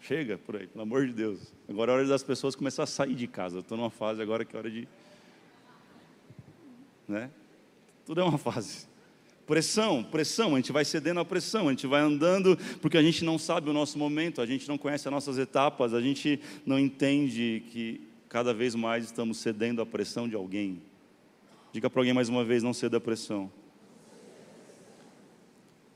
Chega 0.00 0.38
por 0.38 0.56
aí, 0.56 0.66
pelo 0.66 0.82
amor 0.82 1.06
de 1.06 1.12
Deus. 1.12 1.52
Agora 1.68 1.92
é 1.92 1.94
hora 1.96 2.06
das 2.06 2.22
pessoas 2.22 2.54
começar 2.54 2.84
a 2.84 2.86
sair 2.86 3.14
de 3.14 3.26
casa. 3.26 3.58
Estou 3.58 3.76
numa 3.76 3.90
fase 3.90 4.22
agora 4.22 4.44
que 4.44 4.56
é 4.56 4.58
hora 4.58 4.70
de. 4.70 4.88
Né? 7.06 7.30
Tudo 8.06 8.22
é 8.22 8.24
uma 8.24 8.38
fase. 8.38 8.88
Pressão, 9.46 10.02
pressão, 10.02 10.54
a 10.54 10.56
gente 10.56 10.72
vai 10.72 10.84
cedendo 10.84 11.20
à 11.20 11.24
pressão, 11.24 11.66
a 11.66 11.70
gente 11.70 11.86
vai 11.86 12.00
andando 12.00 12.56
porque 12.80 12.96
a 12.96 13.02
gente 13.02 13.24
não 13.24 13.36
sabe 13.36 13.68
o 13.68 13.72
nosso 13.72 13.98
momento, 13.98 14.40
a 14.40 14.46
gente 14.46 14.68
não 14.68 14.78
conhece 14.78 15.08
as 15.08 15.12
nossas 15.12 15.38
etapas, 15.38 15.92
a 15.92 16.00
gente 16.00 16.40
não 16.64 16.78
entende 16.78 17.64
que 17.70 18.00
cada 18.28 18.54
vez 18.54 18.76
mais 18.76 19.04
estamos 19.04 19.38
cedendo 19.38 19.82
à 19.82 19.86
pressão 19.86 20.28
de 20.28 20.36
alguém. 20.36 20.80
Diga 21.72 21.90
para 21.90 22.00
alguém 22.00 22.14
mais 22.14 22.28
uma 22.28 22.44
vez: 22.44 22.62
não 22.62 22.72
ceda 22.72 22.96
à 22.96 23.00
pressão. 23.00 23.50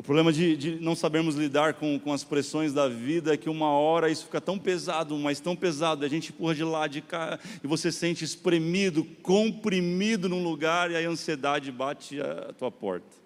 Problema 0.05 0.33
de, 0.33 0.57
de, 0.57 0.81
não 0.81 0.95
sabermos 0.95 1.35
lidar 1.35 1.75
com, 1.75 1.99
com 1.99 2.13
as 2.13 2.23
pressões 2.23 2.73
da 2.73 2.89
vida 2.89 3.35
é 3.35 3.37
que 3.37 3.49
uma 3.49 3.71
hora 3.71 4.11
isso 4.11 4.27
fica 4.27 4.41
tão 4.41 4.59
pesado, 4.59 5.17
mas 5.17 5.41
tão 5.41 5.57
pesado, 5.57 6.05
a 6.05 6.09
gente 6.09 6.31
empurra 6.31 6.55
de 6.55 6.63
lá, 6.63 6.87
de 6.87 7.01
cá, 7.01 7.39
e 7.63 7.67
você 7.67 7.91
sente 7.91 8.23
espremido, 8.23 9.03
comprimido 9.23 10.29
num 10.29 10.43
lugar, 10.43 10.91
e 10.91 10.97
a 10.97 11.09
ansiedade 11.09 11.73
bate 11.73 12.21
a 12.21 12.53
tua 12.53 12.71
porta 12.71 13.25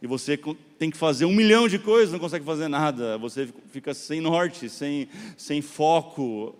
e 0.00 0.06
você 0.06 0.38
tem 0.78 0.90
que 0.90 0.96
fazer 0.96 1.24
um 1.24 1.34
milhão 1.34 1.66
de 1.66 1.78
coisas, 1.78 2.12
não 2.12 2.20
consegue 2.20 2.44
fazer 2.44 2.68
nada, 2.68 3.18
você 3.18 3.48
fica 3.70 3.92
sem 3.92 4.20
norte, 4.20 4.68
sem, 4.68 5.08
sem 5.36 5.60
foco, 5.60 6.54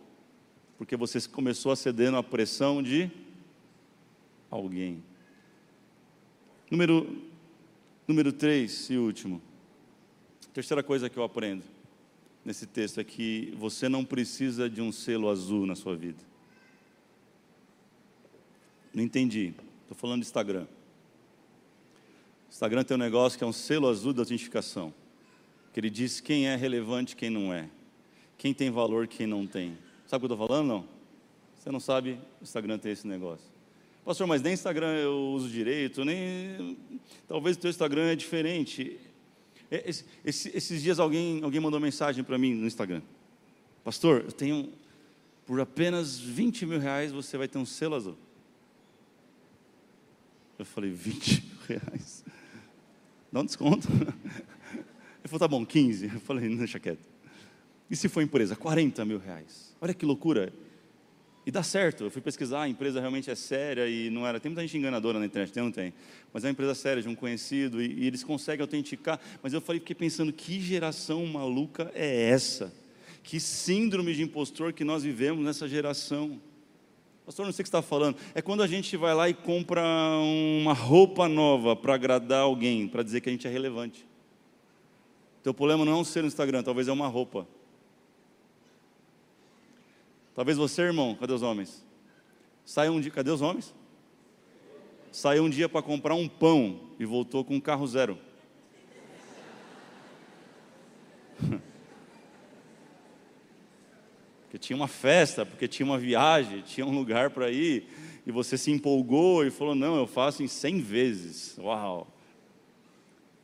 porque 0.76 0.96
você 0.96 1.20
começou 1.28 1.70
a 1.70 1.76
ceder 1.76 2.10
na 2.10 2.22
pressão 2.22 2.82
de 2.82 3.10
alguém. 4.50 5.02
Número, 6.70 7.27
número 8.08 8.32
três 8.32 8.88
e 8.88 8.96
último. 8.96 9.42
Terceira 10.54 10.82
coisa 10.82 11.10
que 11.10 11.18
eu 11.18 11.22
aprendo 11.22 11.62
nesse 12.42 12.66
texto 12.66 12.98
é 12.98 13.04
que 13.04 13.52
você 13.58 13.86
não 13.86 14.02
precisa 14.02 14.70
de 14.70 14.80
um 14.80 14.90
selo 14.90 15.28
azul 15.28 15.66
na 15.66 15.76
sua 15.76 15.94
vida. 15.94 16.24
Não 18.94 19.04
entendi. 19.04 19.52
Estou 19.82 19.94
falando 19.94 20.22
de 20.22 20.26
Instagram. 20.26 20.66
Instagram 22.50 22.82
tem 22.82 22.96
um 22.96 23.00
negócio 23.00 23.36
que 23.36 23.44
é 23.44 23.46
um 23.46 23.52
selo 23.52 23.86
azul 23.86 24.14
da 24.14 24.22
autentificação, 24.22 24.92
que 25.74 25.78
ele 25.78 25.90
diz 25.90 26.18
quem 26.18 26.48
é 26.48 26.56
relevante, 26.56 27.14
quem 27.14 27.28
não 27.28 27.52
é, 27.52 27.68
quem 28.38 28.54
tem 28.54 28.70
valor, 28.70 29.06
quem 29.06 29.26
não 29.26 29.46
tem. 29.46 29.76
Sabe 30.06 30.24
o 30.24 30.26
que 30.26 30.32
eu 30.32 30.34
estou 30.34 30.48
falando? 30.48 30.66
Não. 30.66 30.88
Você 31.58 31.70
não 31.70 31.78
sabe, 31.78 32.18
o 32.40 32.44
Instagram 32.44 32.78
tem 32.78 32.90
esse 32.90 33.06
negócio. 33.06 33.57
Pastor, 34.08 34.26
mas 34.26 34.40
nem 34.40 34.54
Instagram 34.54 34.94
eu 34.94 35.18
uso 35.34 35.50
direito, 35.50 36.02
nem. 36.02 36.78
Talvez 37.26 37.58
o 37.58 37.60
teu 37.60 37.68
Instagram 37.68 38.06
é 38.06 38.16
diferente. 38.16 38.98
Esse, 39.70 40.06
esses 40.24 40.82
dias 40.82 40.98
alguém, 40.98 41.42
alguém 41.42 41.60
mandou 41.60 41.78
mensagem 41.78 42.24
para 42.24 42.38
mim 42.38 42.54
no 42.54 42.66
Instagram. 42.66 43.02
Pastor, 43.84 44.22
eu 44.24 44.32
tenho. 44.32 44.72
Por 45.44 45.60
apenas 45.60 46.18
20 46.18 46.64
mil 46.64 46.78
reais 46.80 47.12
você 47.12 47.36
vai 47.36 47.48
ter 47.48 47.58
um 47.58 47.66
selo 47.66 47.96
azul. 47.96 48.16
Eu 50.58 50.64
falei, 50.64 50.90
20 50.90 51.44
mil 51.44 51.58
reais? 51.68 52.24
Dá 53.30 53.40
um 53.40 53.44
desconto. 53.44 53.88
Ele 53.92 55.26
falou, 55.26 55.38
tá 55.38 55.48
bom, 55.48 55.66
15. 55.66 56.06
Eu 56.14 56.20
falei, 56.20 56.48
deixa 56.56 56.80
quieto. 56.80 57.06
E 57.90 57.94
se 57.94 58.08
for 58.08 58.22
empresa? 58.22 58.56
40 58.56 59.04
mil 59.04 59.18
reais. 59.18 59.76
Olha 59.78 59.92
que 59.92 60.06
loucura. 60.06 60.50
E 61.48 61.50
dá 61.50 61.62
certo. 61.62 62.04
Eu 62.04 62.10
fui 62.10 62.20
pesquisar, 62.20 62.64
a 62.64 62.68
empresa 62.68 63.00
realmente 63.00 63.30
é 63.30 63.34
séria 63.34 63.88
e 63.88 64.10
não 64.10 64.26
era. 64.26 64.38
Tem 64.38 64.50
muita 64.50 64.60
gente 64.60 64.76
enganadora 64.76 65.18
na 65.18 65.24
internet, 65.24 65.50
tem 65.50 65.62
não 65.62 65.72
tem? 65.72 65.94
Mas 66.30 66.44
é 66.44 66.48
uma 66.48 66.50
empresa 66.50 66.74
séria, 66.74 67.02
de 67.02 67.08
um 67.08 67.14
conhecido, 67.14 67.80
e, 67.80 68.00
e 68.00 68.06
eles 68.06 68.22
conseguem 68.22 68.60
autenticar. 68.60 69.18
Mas 69.42 69.54
eu 69.54 69.60
falei, 69.62 69.80
fiquei 69.80 69.96
pensando, 69.96 70.30
que 70.30 70.60
geração 70.60 71.24
maluca 71.24 71.90
é 71.94 72.28
essa? 72.28 72.70
Que 73.22 73.40
síndrome 73.40 74.12
de 74.12 74.22
impostor 74.22 74.74
que 74.74 74.84
nós 74.84 75.02
vivemos 75.02 75.42
nessa 75.42 75.66
geração? 75.66 76.38
Pastor, 77.24 77.46
não 77.46 77.52
sei 77.54 77.62
o 77.62 77.64
que 77.64 77.70
você 77.70 77.78
está 77.78 77.80
falando. 77.80 78.18
É 78.34 78.42
quando 78.42 78.62
a 78.62 78.66
gente 78.66 78.94
vai 78.98 79.14
lá 79.14 79.26
e 79.26 79.32
compra 79.32 79.82
uma 80.60 80.74
roupa 80.74 81.30
nova 81.30 81.74
para 81.74 81.94
agradar 81.94 82.42
alguém, 82.42 82.86
para 82.86 83.02
dizer 83.02 83.22
que 83.22 83.30
a 83.30 83.32
gente 83.32 83.46
é 83.46 83.50
relevante. 83.50 84.06
Teu 85.42 85.54
problema 85.54 85.82
não 85.82 85.92
é 85.92 85.96
um 85.96 86.04
ser 86.04 86.20
no 86.20 86.28
Instagram, 86.28 86.62
talvez 86.62 86.88
é 86.88 86.92
uma 86.92 87.08
roupa. 87.08 87.48
Talvez 90.38 90.56
você, 90.56 90.82
irmão, 90.82 91.16
cadê 91.16 91.32
os 91.32 91.42
homens? 91.42 91.84
Saiu 92.64 92.92
um 92.92 93.00
dia, 93.00 93.10
cadê 93.10 93.28
os 93.28 93.42
homens? 93.42 93.74
Saiu 95.10 95.42
um 95.42 95.50
dia 95.50 95.68
para 95.68 95.82
comprar 95.82 96.14
um 96.14 96.28
pão 96.28 96.78
e 96.96 97.04
voltou 97.04 97.44
com 97.44 97.56
um 97.56 97.60
carro 97.60 97.84
zero. 97.88 98.16
Porque 104.42 104.58
tinha 104.60 104.76
uma 104.76 104.86
festa, 104.86 105.44
porque 105.44 105.66
tinha 105.66 105.84
uma 105.84 105.98
viagem, 105.98 106.62
tinha 106.62 106.86
um 106.86 106.94
lugar 106.94 107.30
para 107.30 107.50
ir, 107.50 107.88
e 108.24 108.30
você 108.30 108.56
se 108.56 108.70
empolgou 108.70 109.44
e 109.44 109.50
falou: 109.50 109.74
Não, 109.74 109.96
eu 109.96 110.06
faço 110.06 110.44
em 110.44 110.46
100 110.46 110.80
vezes. 110.80 111.58
Uau! 111.58 112.06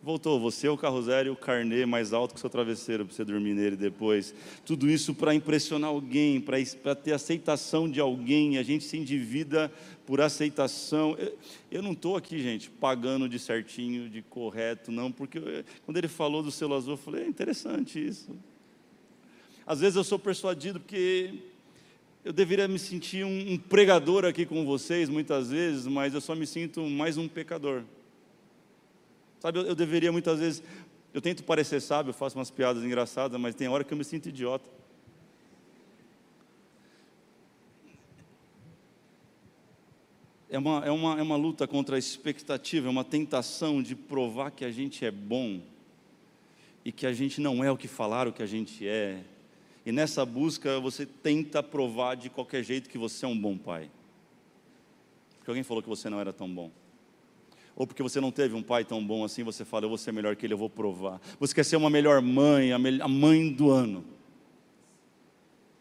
Voltou, 0.04 0.38
você 0.38 0.66
é 0.66 0.70
o 0.70 0.76
carro 0.76 1.00
zero 1.00 1.28
e 1.28 1.30
o 1.30 1.36
carnê 1.36 1.86
mais 1.86 2.12
alto 2.12 2.34
que 2.34 2.36
o 2.36 2.40
seu 2.40 2.50
travesseiro 2.50 3.06
para 3.06 3.14
você 3.14 3.24
dormir 3.24 3.54
nele 3.54 3.74
depois. 3.74 4.34
Tudo 4.62 4.86
isso 4.90 5.14
para 5.14 5.34
impressionar 5.34 5.88
alguém, 5.88 6.38
para 6.42 6.94
ter 6.94 7.14
aceitação 7.14 7.90
de 7.90 8.00
alguém. 8.00 8.58
A 8.58 8.62
gente 8.62 8.84
se 8.84 8.98
endivida 8.98 9.72
por 10.04 10.20
aceitação. 10.20 11.16
Eu, 11.18 11.38
eu 11.70 11.82
não 11.82 11.92
estou 11.92 12.18
aqui, 12.18 12.38
gente, 12.38 12.68
pagando 12.68 13.26
de 13.26 13.38
certinho, 13.38 14.10
de 14.10 14.20
correto, 14.20 14.92
não, 14.92 15.10
porque 15.10 15.38
eu, 15.38 15.64
quando 15.86 15.96
ele 15.96 16.08
falou 16.08 16.42
do 16.42 16.50
selo 16.50 16.74
azul, 16.74 16.92
eu 16.92 16.98
falei: 16.98 17.24
é 17.24 17.26
interessante 17.26 18.06
isso. 18.06 18.28
Às 19.66 19.80
vezes 19.80 19.96
eu 19.96 20.04
sou 20.04 20.18
persuadido 20.18 20.80
porque 20.80 21.32
eu 22.22 22.32
deveria 22.34 22.68
me 22.68 22.78
sentir 22.78 23.24
um, 23.24 23.54
um 23.54 23.56
pregador 23.56 24.26
aqui 24.26 24.44
com 24.44 24.66
vocês, 24.66 25.08
muitas 25.08 25.50
vezes, 25.50 25.86
mas 25.86 26.12
eu 26.12 26.20
só 26.20 26.34
me 26.34 26.46
sinto 26.46 26.82
mais 26.82 27.16
um 27.16 27.26
pecador. 27.26 27.84
Sabe, 29.44 29.58
eu, 29.58 29.66
eu 29.66 29.74
deveria 29.74 30.10
muitas 30.10 30.38
vezes, 30.38 30.62
eu 31.12 31.20
tento 31.20 31.44
parecer 31.44 31.78
sábio, 31.78 32.08
eu 32.08 32.14
faço 32.14 32.38
umas 32.38 32.50
piadas 32.50 32.82
engraçadas, 32.82 33.38
mas 33.38 33.54
tem 33.54 33.68
hora 33.68 33.84
que 33.84 33.92
eu 33.92 33.98
me 33.98 34.02
sinto 34.02 34.30
idiota. 34.30 34.66
É 40.48 40.58
uma, 40.58 40.86
é, 40.86 40.90
uma, 40.90 41.18
é 41.18 41.22
uma 41.22 41.36
luta 41.36 41.68
contra 41.68 41.96
a 41.96 41.98
expectativa, 41.98 42.86
é 42.86 42.90
uma 42.90 43.04
tentação 43.04 43.82
de 43.82 43.94
provar 43.94 44.50
que 44.50 44.64
a 44.64 44.70
gente 44.70 45.04
é 45.04 45.10
bom 45.10 45.60
e 46.82 46.90
que 46.90 47.06
a 47.06 47.12
gente 47.12 47.38
não 47.38 47.62
é 47.62 47.70
o 47.70 47.76
que 47.76 47.86
falaram 47.86 48.32
que 48.32 48.42
a 48.42 48.46
gente 48.46 48.88
é, 48.88 49.20
e 49.84 49.92
nessa 49.92 50.24
busca 50.24 50.80
você 50.80 51.04
tenta 51.04 51.62
provar 51.62 52.14
de 52.14 52.30
qualquer 52.30 52.64
jeito 52.64 52.88
que 52.88 52.96
você 52.96 53.26
é 53.26 53.28
um 53.28 53.38
bom 53.38 53.58
pai. 53.58 53.90
Porque 55.36 55.50
alguém 55.50 55.62
falou 55.62 55.82
que 55.82 55.88
você 55.90 56.08
não 56.08 56.18
era 56.18 56.32
tão 56.32 56.48
bom. 56.48 56.70
Ou 57.76 57.86
porque 57.86 58.02
você 58.02 58.20
não 58.20 58.30
teve 58.30 58.54
um 58.54 58.62
pai 58.62 58.84
tão 58.84 59.04
bom 59.04 59.24
assim, 59.24 59.42
você 59.42 59.64
fala, 59.64 59.84
eu 59.84 59.88
vou 59.88 59.98
ser 59.98 60.12
melhor 60.12 60.36
que 60.36 60.46
ele, 60.46 60.54
eu 60.54 60.58
vou 60.58 60.70
provar. 60.70 61.20
Você 61.40 61.54
quer 61.54 61.64
ser 61.64 61.76
uma 61.76 61.90
melhor 61.90 62.22
mãe, 62.22 62.72
a 62.72 63.08
mãe 63.08 63.50
do 63.50 63.70
ano. 63.70 64.04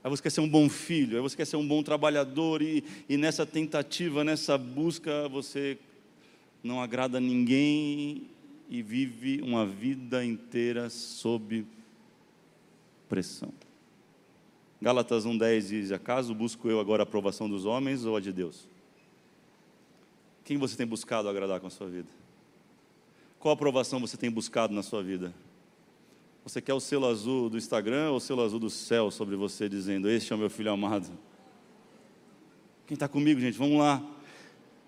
Aí 0.04 0.10
você 0.10 0.22
quer 0.22 0.32
ser 0.32 0.42
um 0.42 0.50
bom 0.50 0.68
filho, 0.68 1.16
aí 1.16 1.22
você 1.22 1.38
quer 1.38 1.46
ser 1.46 1.56
um 1.56 1.66
bom 1.66 1.82
trabalhador, 1.82 2.62
e, 2.62 2.84
e 3.08 3.16
nessa 3.16 3.46
tentativa, 3.46 4.24
nessa 4.24 4.58
busca, 4.58 5.30
você 5.30 5.78
não 6.62 6.82
agrada 6.82 7.20
ninguém 7.22 8.24
e 8.70 8.82
vive 8.82 9.42
uma 9.42 9.66
vida 9.66 10.26
inteira 10.26 10.90
sob 10.90 11.66
pressão. 13.08 13.54
Gálatas 14.82 15.26
1,10 15.26 15.68
diz: 15.68 15.92
Acaso 15.94 16.36
busco 16.36 16.70
eu 16.70 16.80
agora 16.80 17.04
a 17.04 17.06
aprovação 17.06 17.48
dos 17.48 17.64
homens 17.64 18.04
ou 18.04 18.18
a 18.18 18.20
de 18.20 18.34
Deus? 18.34 18.68
Quem 20.44 20.58
você 20.58 20.76
tem 20.76 20.86
buscado 20.86 21.30
agradar 21.30 21.60
com 21.60 21.68
a 21.68 21.70
sua 21.70 21.88
vida? 21.88 22.10
Qual 23.40 23.54
aprovação 23.54 24.00
você 24.00 24.18
tem 24.18 24.30
buscado 24.30 24.74
na 24.74 24.84
sua 24.84 25.02
vida? 25.02 25.34
Você 26.44 26.62
quer 26.62 26.74
o 26.74 26.80
selo 26.80 27.08
azul 27.08 27.50
do 27.50 27.58
Instagram 27.58 28.12
ou 28.12 28.18
o 28.18 28.20
selo 28.20 28.42
azul 28.44 28.60
do 28.60 28.70
céu 28.70 29.10
sobre 29.10 29.36
você, 29.36 29.70
dizendo: 29.70 30.10
Este 30.10 30.34
é 30.34 30.36
o 30.36 30.40
meu 30.40 30.50
filho 30.50 30.72
amado? 30.72 31.10
Quem 32.86 32.96
está 32.96 33.08
comigo, 33.08 33.40
gente? 33.40 33.58
Vamos 33.58 33.80
lá. 33.80 34.04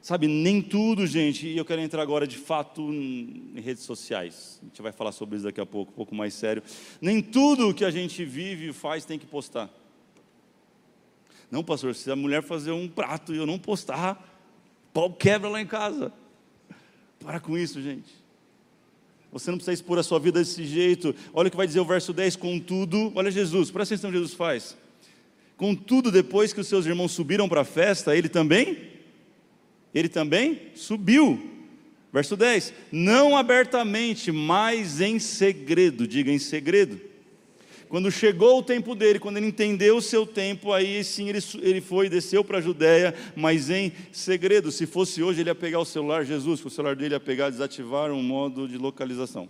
Sabe, 0.01 0.27
nem 0.27 0.61
tudo, 0.61 1.07
gente, 1.07 1.47
e 1.47 1.57
eu 1.57 1.65
quero 1.65 1.81
entrar 1.81 2.01
agora 2.01 2.27
de 2.27 2.37
fato 2.37 2.93
em 2.93 3.53
redes 3.55 3.83
sociais. 3.83 4.59
A 4.61 4.65
gente 4.65 4.81
vai 4.81 4.91
falar 4.91 5.11
sobre 5.11 5.37
isso 5.37 5.45
daqui 5.45 5.59
a 5.59 5.65
pouco, 5.65 5.91
um 5.91 5.95
pouco 5.95 6.13
mais 6.13 6.33
sério. 6.35 6.61
Nem 7.01 7.21
tudo 7.21 7.73
que 7.73 7.83
a 7.83 7.89
gente 7.89 8.23
vive 8.23 8.69
e 8.69 8.73
faz 8.73 9.03
tem 9.03 9.17
que 9.17 9.25
postar. 9.25 9.67
Não, 11.49 11.63
pastor, 11.63 11.95
se 11.95 12.11
a 12.11 12.15
mulher 12.15 12.43
fazer 12.43 12.71
um 12.71 12.87
prato 12.87 13.33
e 13.33 13.37
eu 13.37 13.47
não 13.47 13.57
postar, 13.57 14.34
pau 14.95 15.11
quebra 15.11 15.49
lá 15.49 15.61
em 15.61 15.67
casa. 15.67 16.13
Para 17.19 17.41
com 17.41 17.57
isso, 17.57 17.81
gente. 17.81 18.09
Você 19.29 19.51
não 19.51 19.57
precisa 19.57 19.73
expor 19.73 19.99
a 19.99 20.03
sua 20.03 20.19
vida 20.19 20.39
desse 20.39 20.63
jeito. 20.63 21.13
Olha 21.33 21.49
o 21.49 21.51
que 21.51 21.57
vai 21.57 21.67
dizer 21.67 21.81
o 21.81 21.85
verso 21.85 22.13
10: 22.13 22.37
Contudo, 22.37 23.11
olha 23.13 23.29
Jesus, 23.29 23.69
presta 23.69 23.93
atenção 23.93 24.09
que 24.09 24.15
Jesus 24.17 24.33
faz. 24.33 24.77
Contudo, 25.57 26.09
depois 26.09 26.53
que 26.53 26.61
os 26.61 26.67
seus 26.67 26.85
irmãos 26.85 27.11
subiram 27.11 27.49
para 27.49 27.61
a 27.61 27.65
festa, 27.65 28.15
ele 28.15 28.29
também, 28.29 28.77
ele 29.93 30.07
também 30.07 30.71
subiu. 30.75 31.51
Verso 32.13 32.37
10: 32.37 32.73
Não 32.89 33.35
abertamente, 33.35 34.31
mas 34.31 35.01
em 35.01 35.19
segredo, 35.19 36.07
diga 36.07 36.31
em 36.31 36.39
segredo 36.39 37.14
Quando 37.87 38.11
chegou 38.11 38.59
o 38.59 38.63
tempo 38.63 38.95
dele, 38.95 39.19
quando 39.19 39.37
ele 39.37 39.47
entendeu 39.47 39.97
o 39.97 40.01
seu 40.01 40.25
tempo, 40.25 40.73
aí 40.73 41.03
sim 41.03 41.29
ele, 41.29 41.39
ele 41.61 41.81
foi, 41.81 42.09
desceu 42.09 42.43
para 42.43 42.57
a 42.57 42.61
Judéia, 42.61 43.13
mas 43.35 43.69
em 43.69 43.91
segredo. 44.11 44.71
Se 44.71 44.85
fosse 44.85 45.21
hoje, 45.21 45.41
ele 45.41 45.49
ia 45.49 45.55
pegar 45.55 45.79
o 45.79 45.85
celular, 45.85 46.25
Jesus, 46.25 46.63
o 46.65 46.69
celular 46.69 46.95
dele 46.95 47.15
ia 47.15 47.19
pegar, 47.19 47.49
desativar 47.49 48.11
um 48.11 48.23
modo 48.23 48.67
de 48.67 48.77
localização. 48.77 49.47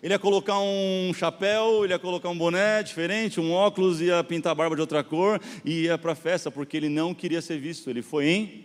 Ele 0.00 0.14
ia 0.14 0.18
colocar 0.18 0.60
um 0.60 1.12
chapéu, 1.12 1.84
ele 1.84 1.92
ia 1.92 1.98
colocar 1.98 2.28
um 2.28 2.38
boné 2.38 2.82
diferente, 2.84 3.40
um 3.40 3.52
óculos, 3.52 4.00
ia 4.00 4.22
pintar 4.22 4.52
a 4.52 4.54
barba 4.54 4.76
de 4.76 4.80
outra 4.80 5.02
cor 5.02 5.40
e 5.64 5.82
ia 5.82 5.98
para 5.98 6.12
a 6.12 6.14
festa, 6.14 6.50
porque 6.50 6.76
ele 6.76 6.88
não 6.88 7.12
queria 7.12 7.42
ser 7.42 7.58
visto. 7.58 7.90
Ele 7.90 8.00
foi 8.00 8.26
em. 8.26 8.64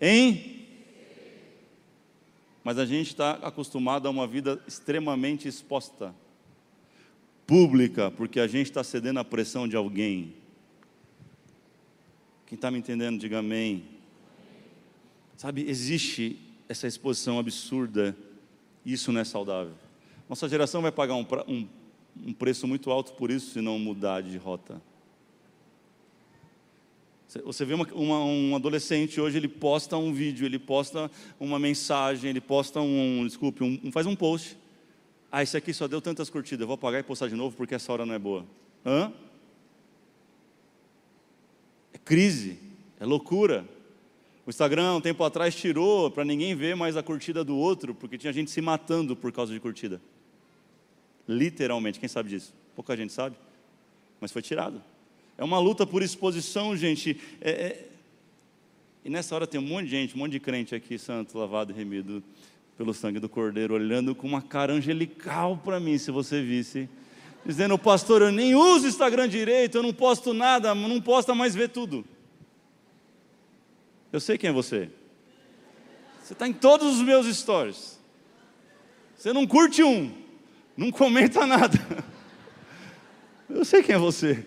Em. 0.00 0.66
Mas 2.64 2.78
a 2.78 2.86
gente 2.86 3.08
está 3.08 3.32
acostumado 3.42 4.08
a 4.08 4.10
uma 4.10 4.26
vida 4.26 4.58
extremamente 4.66 5.46
exposta, 5.46 6.14
pública, 7.48 8.10
porque 8.10 8.38
a 8.38 8.46
gente 8.46 8.66
está 8.66 8.84
cedendo 8.84 9.18
à 9.18 9.24
pressão 9.24 9.66
de 9.66 9.74
alguém. 9.74 10.34
Quem 12.46 12.56
está 12.56 12.70
me 12.70 12.76
entendendo, 12.78 13.18
diga 13.18 13.38
amém. 13.38 13.84
Sabe, 15.34 15.62
existe 15.66 16.38
essa 16.68 16.86
exposição 16.86 17.38
absurda, 17.38 18.14
isso 18.84 19.10
não 19.10 19.22
é 19.22 19.24
saudável. 19.24 19.72
Nossa 20.28 20.46
geração 20.46 20.82
vai 20.82 20.92
pagar 20.92 21.14
um, 21.14 21.26
um, 21.48 21.66
um 22.26 22.32
preço 22.34 22.68
muito 22.68 22.90
alto 22.90 23.14
por 23.14 23.30
isso, 23.30 23.54
se 23.54 23.62
não 23.62 23.78
mudar 23.78 24.22
de 24.22 24.36
rota. 24.36 24.82
Você 27.46 27.64
vê 27.64 27.72
uma, 27.72 27.86
uma, 27.94 28.24
um 28.24 28.56
adolescente 28.56 29.18
hoje, 29.18 29.38
ele 29.38 29.48
posta 29.48 29.96
um 29.96 30.12
vídeo, 30.12 30.44
ele 30.44 30.58
posta 30.58 31.10
uma 31.40 31.58
mensagem, 31.58 32.28
ele 32.28 32.42
posta 32.42 32.80
um, 32.82 33.24
desculpe, 33.26 33.64
um, 33.64 33.90
faz 33.90 34.06
um 34.06 34.14
post. 34.14 34.56
Ah, 35.30 35.42
esse 35.42 35.56
aqui 35.56 35.74
só 35.74 35.86
deu 35.86 36.00
tantas 36.00 36.30
curtidas, 36.30 36.66
vou 36.66 36.74
apagar 36.74 37.00
e 37.00 37.04
postar 37.04 37.28
de 37.28 37.34
novo 37.34 37.54
porque 37.56 37.74
essa 37.74 37.92
hora 37.92 38.06
não 38.06 38.14
é 38.14 38.18
boa. 38.18 38.46
Hã? 38.84 39.12
É 41.92 41.98
crise, 41.98 42.58
é 42.98 43.04
loucura. 43.04 43.66
O 44.46 44.50
Instagram, 44.50 44.94
um 44.94 45.00
tempo 45.00 45.22
atrás, 45.22 45.54
tirou 45.54 46.10
para 46.10 46.24
ninguém 46.24 46.54
ver 46.54 46.74
mais 46.74 46.96
a 46.96 47.02
curtida 47.02 47.44
do 47.44 47.54
outro, 47.54 47.94
porque 47.94 48.16
tinha 48.16 48.32
gente 48.32 48.50
se 48.50 48.62
matando 48.62 49.14
por 49.14 49.30
causa 49.30 49.52
de 49.52 49.60
curtida. 49.60 50.00
Literalmente, 51.28 52.00
quem 52.00 52.08
sabe 52.08 52.30
disso? 52.30 52.54
Pouca 52.74 52.96
gente 52.96 53.12
sabe, 53.12 53.36
mas 54.18 54.32
foi 54.32 54.40
tirado. 54.40 54.82
É 55.36 55.44
uma 55.44 55.58
luta 55.58 55.86
por 55.86 56.02
exposição, 56.02 56.74
gente. 56.74 57.20
É, 57.42 57.50
é... 57.50 57.88
E 59.04 59.10
nessa 59.10 59.34
hora 59.34 59.46
tem 59.46 59.60
um 59.60 59.64
monte 59.64 59.84
de 59.84 59.90
gente, 59.90 60.14
um 60.14 60.18
monte 60.18 60.32
de 60.32 60.40
crente 60.40 60.74
aqui, 60.74 60.98
santo, 60.98 61.36
lavado 61.36 61.74
remido 61.74 62.22
pelo 62.78 62.94
sangue 62.94 63.18
do 63.18 63.28
Cordeiro, 63.28 63.74
olhando 63.74 64.14
com 64.14 64.24
uma 64.24 64.40
cara 64.40 64.72
angelical 64.72 65.60
para 65.64 65.80
mim, 65.80 65.98
se 65.98 66.12
você 66.12 66.40
visse. 66.40 66.88
Dizendo, 67.44 67.76
pastor, 67.76 68.22
eu 68.22 68.30
nem 68.30 68.54
uso 68.54 68.86
Instagram 68.86 69.28
direito, 69.28 69.76
eu 69.76 69.82
não 69.82 69.92
posto 69.92 70.32
nada, 70.32 70.72
não 70.76 71.00
posta 71.00 71.34
mais 71.34 71.56
ver 71.56 71.70
tudo. 71.70 72.04
Eu 74.12 74.20
sei 74.20 74.38
quem 74.38 74.50
é 74.50 74.52
você. 74.52 74.88
Você 76.22 76.34
está 76.34 76.46
em 76.46 76.52
todos 76.52 76.96
os 76.96 77.02
meus 77.02 77.26
stories. 77.36 77.98
Você 79.16 79.32
não 79.32 79.44
curte 79.44 79.82
um, 79.82 80.12
não 80.76 80.92
comenta 80.92 81.44
nada. 81.44 81.76
Eu 83.50 83.64
sei 83.64 83.82
quem 83.82 83.94
é 83.94 83.98
você. 83.98 84.44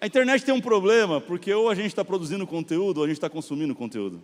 A 0.00 0.06
internet 0.06 0.44
tem 0.44 0.52
um 0.52 0.60
problema, 0.60 1.20
porque 1.20 1.54
ou 1.54 1.70
a 1.70 1.74
gente 1.74 1.86
está 1.86 2.04
produzindo 2.04 2.46
conteúdo 2.46 2.98
ou 2.98 3.04
a 3.04 3.06
gente 3.06 3.16
está 3.16 3.30
consumindo 3.30 3.74
conteúdo. 3.74 4.20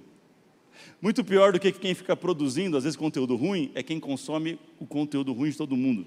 Muito 1.01 1.25
pior 1.25 1.53
do 1.53 1.61
que 1.61 1.73
quem 1.73 1.95
fica 1.95 2.17
produzindo, 2.17 2.77
às 2.77 2.85
vezes, 2.85 2.97
conteúdo 2.97 3.37
ruim, 3.37 3.71
é 3.75 3.83
quem 3.83 4.01
consome 4.01 4.59
o 4.79 4.87
conteúdo 4.87 5.33
ruim 5.33 5.51
de 5.51 5.57
todo 5.57 5.77
mundo 5.77 6.07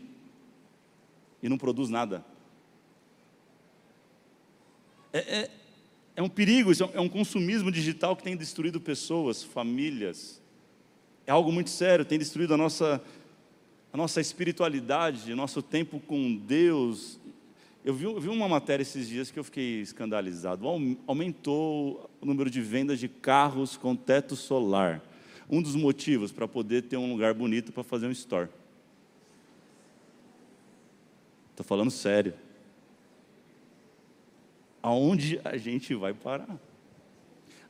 e 1.42 1.50
não 1.50 1.58
produz 1.58 1.90
nada. 1.90 2.24
É, 5.12 5.20
é, 5.20 5.52
é 6.18 6.22
um 6.22 6.30
perigo, 6.30 6.72
é 6.94 7.00
um 7.00 7.10
consumismo 7.10 7.72
digital 7.72 8.16
que 8.16 8.24
tem 8.24 8.36
destruído 8.36 8.80
pessoas, 8.80 9.44
famílias. 9.44 10.42
É 11.26 11.32
algo 11.32 11.52
muito 11.52 11.70
sério, 11.70 12.06
tem 12.06 12.20
destruído 12.20 12.54
a 12.54 12.58
nossa 12.58 13.02
a 13.92 13.98
nossa 13.98 14.22
espiritualidade, 14.22 15.34
nosso 15.34 15.64
tempo 15.64 16.00
com 16.00 16.36
Deus. 16.36 17.19
Eu 17.90 17.96
vi, 17.96 18.04
eu 18.06 18.20
vi, 18.20 18.30
uma 18.30 18.48
matéria 18.48 18.84
esses 18.84 19.08
dias 19.08 19.32
que 19.32 19.40
eu 19.40 19.44
fiquei 19.44 19.82
escandalizado. 19.82 20.68
Aumentou 21.08 22.08
o 22.22 22.26
número 22.28 22.48
de 22.48 22.62
vendas 22.62 23.00
de 23.00 23.08
carros 23.08 23.76
com 23.78 23.96
teto 23.96 24.36
solar. 24.36 25.02
Um 25.50 25.60
dos 25.60 25.76
motivos 25.76 26.32
para 26.32 26.48
poder 26.48 26.84
ter 26.84 26.98
um 26.98 27.12
lugar 27.12 27.34
bonito 27.34 27.74
para 27.74 27.82
fazer 27.82 28.06
um 28.06 28.12
store. 28.12 28.48
Estou 31.50 31.66
falando 31.66 31.90
sério. 31.90 32.36
Aonde 34.84 35.42
a 35.44 35.58
gente 35.58 35.96
vai 35.96 36.14
parar? 36.14 36.60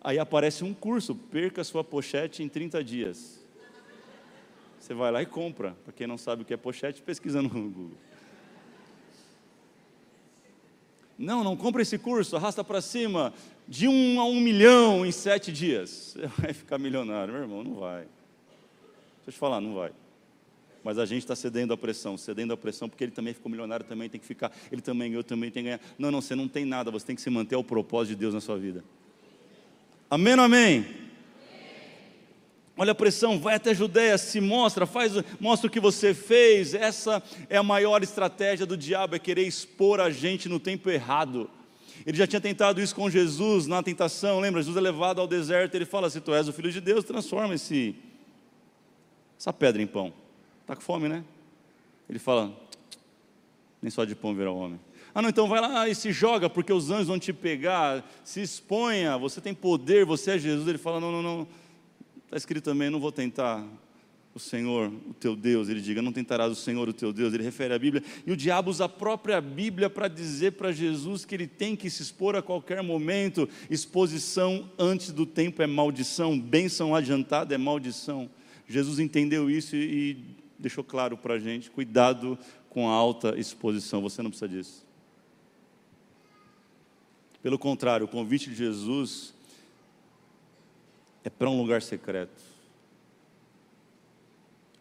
Aí 0.01 0.19
aparece 0.19 0.65
um 0.65 0.73
curso, 0.73 1.15
perca 1.15 1.63
sua 1.63 1.81
pochete 1.81 2.43
em 2.43 2.49
30 2.49 2.83
dias. 2.83 3.39
Você 4.81 4.93
vai 4.93 5.13
lá 5.13 5.21
e 5.21 5.25
compra. 5.25 5.77
Para 5.85 5.93
quem 5.93 6.05
não 6.05 6.17
sabe 6.17 6.41
o 6.41 6.45
que 6.45 6.53
é 6.53 6.57
pochete, 6.57 7.01
pesquisa 7.01 7.41
no 7.41 7.47
Google. 7.47 8.08
Não, 11.19 11.43
não 11.43 11.57
compra 11.57 11.81
esse 11.81 11.97
curso, 11.97 12.37
arrasta 12.37 12.63
para 12.63 12.79
cima, 12.79 13.33
de 13.67 13.89
um 13.89 14.21
a 14.21 14.25
um 14.25 14.39
milhão 14.39 15.05
em 15.05 15.11
sete 15.11 15.51
dias. 15.51 16.15
Você 16.17 16.27
vai 16.27 16.53
ficar 16.53 16.79
milionário, 16.79 17.33
meu 17.33 17.43
irmão, 17.43 17.61
não 17.61 17.75
vai. 17.75 18.03
Deixa 18.03 19.27
eu 19.27 19.33
te 19.33 19.37
falar, 19.37 19.59
não 19.59 19.73
vai. 19.73 19.91
Mas 20.81 20.97
a 20.97 21.05
gente 21.05 21.23
está 21.23 21.35
cedendo 21.35 21.73
à 21.73 21.77
pressão, 21.77 22.17
cedendo 22.17 22.53
à 22.53 22.57
pressão, 22.57 22.87
porque 22.87 23.03
ele 23.03 23.11
também 23.11 23.33
ficou 23.33 23.51
milionário, 23.51 23.85
também 23.85 24.07
tem 24.07 24.17
que 24.17 24.25
ficar, 24.25 24.49
ele 24.71 24.81
também, 24.81 25.11
eu 25.11 25.21
também 25.21 25.51
tenho 25.51 25.65
que 25.65 25.71
ganhar. 25.71 25.81
Não, 25.99 26.09
não, 26.09 26.21
você 26.21 26.35
não 26.35 26.47
tem 26.47 26.63
nada, 26.63 26.89
você 26.89 27.07
tem 27.07 27.17
que 27.17 27.21
se 27.21 27.29
manter 27.29 27.55
ao 27.55 27.65
propósito 27.65 28.11
de 28.11 28.15
Deus 28.15 28.33
na 28.33 28.39
sua 28.39 28.57
vida. 28.57 28.81
Amém 30.09 30.33
amém? 30.33 31.08
Olha 32.81 32.93
a 32.93 32.95
pressão, 32.95 33.37
vai 33.37 33.55
até 33.55 33.71
a 33.71 33.73
Judéia, 33.73 34.17
se 34.17 34.39
mostra, 34.39 34.85
faz, 34.85 35.11
mostra 35.37 35.67
o 35.67 35.69
que 35.69 35.81
você 35.81 36.13
fez. 36.13 36.73
Essa 36.73 37.21
é 37.49 37.57
a 37.57 37.61
maior 37.61 38.01
estratégia 38.01 38.65
do 38.65 38.77
diabo, 38.77 39.17
é 39.17 39.19
querer 39.19 39.45
expor 39.45 39.99
a 39.99 40.09
gente 40.09 40.47
no 40.47 40.61
tempo 40.61 40.89
errado. 40.89 41.49
Ele 42.05 42.17
já 42.17 42.25
tinha 42.25 42.39
tentado 42.39 42.79
isso 42.79 42.95
com 42.95 43.09
Jesus 43.09 43.67
na 43.67 43.83
tentação, 43.83 44.39
lembra? 44.39 44.61
Jesus 44.61 44.77
é 44.77 44.79
levado 44.79 45.19
ao 45.19 45.27
deserto, 45.27 45.75
ele 45.75 45.83
fala: 45.83 46.09
se 46.09 46.21
tu 46.21 46.33
és 46.33 46.47
o 46.47 46.53
filho 46.53 46.71
de 46.71 46.79
Deus, 46.79 47.03
transforma 47.03 47.53
esse, 47.53 47.93
essa 49.37 49.51
pedra 49.51 49.81
em 49.81 49.87
pão. 49.87 50.13
Está 50.61 50.73
com 50.73 50.81
fome, 50.81 51.09
né? 51.09 51.21
Ele 52.09 52.17
fala: 52.17 52.49
nem 53.81 53.91
só 53.91 54.05
de 54.05 54.15
pão 54.15 54.33
virá 54.33 54.53
o 54.53 54.57
homem. 54.57 54.79
Ah, 55.13 55.21
não, 55.21 55.27
então 55.27 55.49
vai 55.49 55.59
lá 55.59 55.89
e 55.89 55.93
se 55.93 56.13
joga, 56.13 56.49
porque 56.49 56.71
os 56.71 56.89
anjos 56.89 57.07
vão 57.07 57.19
te 57.19 57.33
pegar, 57.33 58.09
se 58.23 58.41
exponha, 58.41 59.17
você 59.17 59.41
tem 59.41 59.53
poder, 59.53 60.05
você 60.05 60.31
é 60.31 60.37
Jesus. 60.37 60.65
Ele 60.65 60.77
fala: 60.77 61.01
não, 61.01 61.11
não, 61.11 61.21
não 61.21 61.47
Está 62.29 62.37
escrito 62.37 62.65
também: 62.65 62.91
não 62.91 62.99
vou 62.99 63.11
tentar 63.11 63.67
o 64.35 64.39
Senhor, 64.39 64.93
o 65.09 65.15
teu 65.15 65.35
Deus. 65.35 65.67
Ele 65.67 65.81
diga: 65.81 65.99
não 65.99 66.13
tentarás 66.13 66.51
o 66.51 66.55
Senhor, 66.55 66.87
o 66.87 66.93
teu 66.93 67.11
Deus. 67.11 67.33
Ele 67.33 67.41
refere 67.41 67.73
à 67.73 67.79
Bíblia. 67.79 68.03
E 68.23 68.31
o 68.31 68.37
diabo 68.37 68.69
usa 68.69 68.85
a 68.85 68.89
própria 68.89 69.41
Bíblia 69.41 69.89
para 69.89 70.07
dizer 70.07 70.51
para 70.51 70.71
Jesus 70.71 71.25
que 71.25 71.33
ele 71.33 71.47
tem 71.47 71.75
que 71.75 71.89
se 71.89 72.03
expor 72.03 72.35
a 72.35 72.41
qualquer 72.43 72.83
momento. 72.83 73.49
Exposição 73.67 74.69
antes 74.77 75.11
do 75.11 75.25
tempo 75.25 75.63
é 75.63 75.67
maldição, 75.67 76.39
bênção 76.39 76.93
adiantada 76.93 77.55
é 77.55 77.57
maldição. 77.57 78.29
Jesus 78.67 78.99
entendeu 78.99 79.49
isso 79.49 79.75
e, 79.75 80.37
deixou 80.59 80.83
claro 80.83 81.17
para 81.17 81.33
a 81.33 81.39
gente: 81.39 81.71
cuidado 81.71 82.37
com 82.69 82.87
a 82.87 82.93
alta 82.93 83.39
exposição, 83.39 84.03
você 84.03 84.21
não 84.21 84.29
precisa 84.29 84.47
disso. 84.47 84.85
Pelo 87.41 87.57
contrário, 87.57 88.05
o 88.05 88.09
convite 88.09 88.51
de 88.51 88.55
Jesus 88.55 89.33
é 91.29 91.31
para 91.37 91.47
um 91.47 91.61
lugar 91.61 91.83
secreto. 91.83 92.41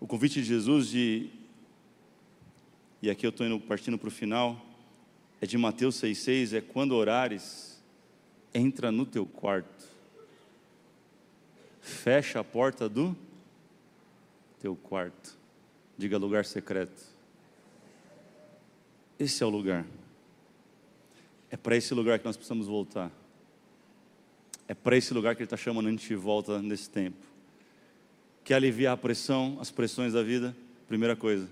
O 0.00 0.06
convite 0.06 0.40
de 0.40 0.44
Jesus 0.44 0.88
de 0.88 1.30
e 3.02 3.11
aqui 3.11 3.26
eu 3.26 3.30
estou 3.30 3.46
indo 3.46 3.61
partindo 3.61 3.98
para 3.98 4.08
o 4.08 4.11
final, 4.11 4.61
é 5.40 5.46
de 5.46 5.56
Mateus 5.58 6.00
6,6, 6.00 6.56
é 6.56 6.61
quando 6.61 6.96
orares, 6.96 7.80
entra 8.52 8.90
no 8.90 9.06
teu 9.06 9.24
quarto, 9.24 9.88
fecha 11.80 12.40
a 12.40 12.44
porta 12.44 12.88
do 12.88 13.16
teu 14.58 14.74
quarto, 14.74 15.37
diga 15.96 16.18
lugar 16.18 16.44
secreto. 16.44 17.04
Esse 19.16 19.42
é 19.42 19.46
o 19.46 19.50
lugar. 19.50 19.84
É 21.50 21.56
para 21.56 21.76
esse 21.76 21.92
lugar 21.94 22.18
que 22.18 22.24
nós 22.24 22.37
precisamos 22.37 22.66
voltar. 22.66 23.12
É 24.68 24.74
para 24.74 24.96
esse 24.96 25.14
lugar 25.14 25.35
que 25.35 25.40
Ele 25.40 25.46
está 25.46 25.57
chamando 25.57 25.88
a 25.88 25.90
gente 25.90 26.07
de 26.07 26.14
volta 26.14 26.61
nesse 26.61 26.90
tempo. 26.90 27.16
Quer 28.44 28.57
aliviar 28.57 28.92
a 28.92 28.96
pressão, 28.98 29.57
as 29.61 29.70
pressões 29.70 30.12
da 30.12 30.22
vida? 30.22 30.54
Primeira 30.87 31.16
coisa, 31.16 31.48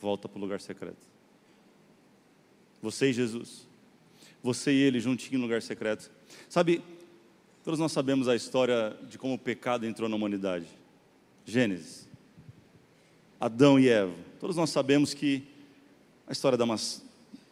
volta 0.00 0.26
para 0.26 0.38
o 0.38 0.40
lugar 0.40 0.60
secreto. 0.60 1.06
Você 2.80 3.10
e 3.10 3.12
Jesus. 3.12 3.66
Você 4.42 4.72
e 4.72 4.76
Ele 4.76 5.00
juntinho 5.00 5.38
no 5.38 5.44
lugar 5.44 5.60
secreto. 5.60 6.10
Sabe, 6.48 6.82
todos 7.62 7.78
nós 7.78 7.92
sabemos 7.92 8.26
a 8.26 8.34
história 8.34 8.96
de 9.08 9.18
como 9.18 9.34
o 9.34 9.38
pecado 9.38 9.84
entrou 9.84 10.08
na 10.08 10.16
humanidade. 10.16 10.66
Gênesis. 11.44 12.08
Adão 13.38 13.78
e 13.78 13.88
Eva. 13.88 14.14
Todos 14.40 14.56
nós 14.56 14.70
sabemos 14.70 15.12
que 15.12 15.42
a 16.26 16.32
história 16.32 16.56
da 16.56 16.64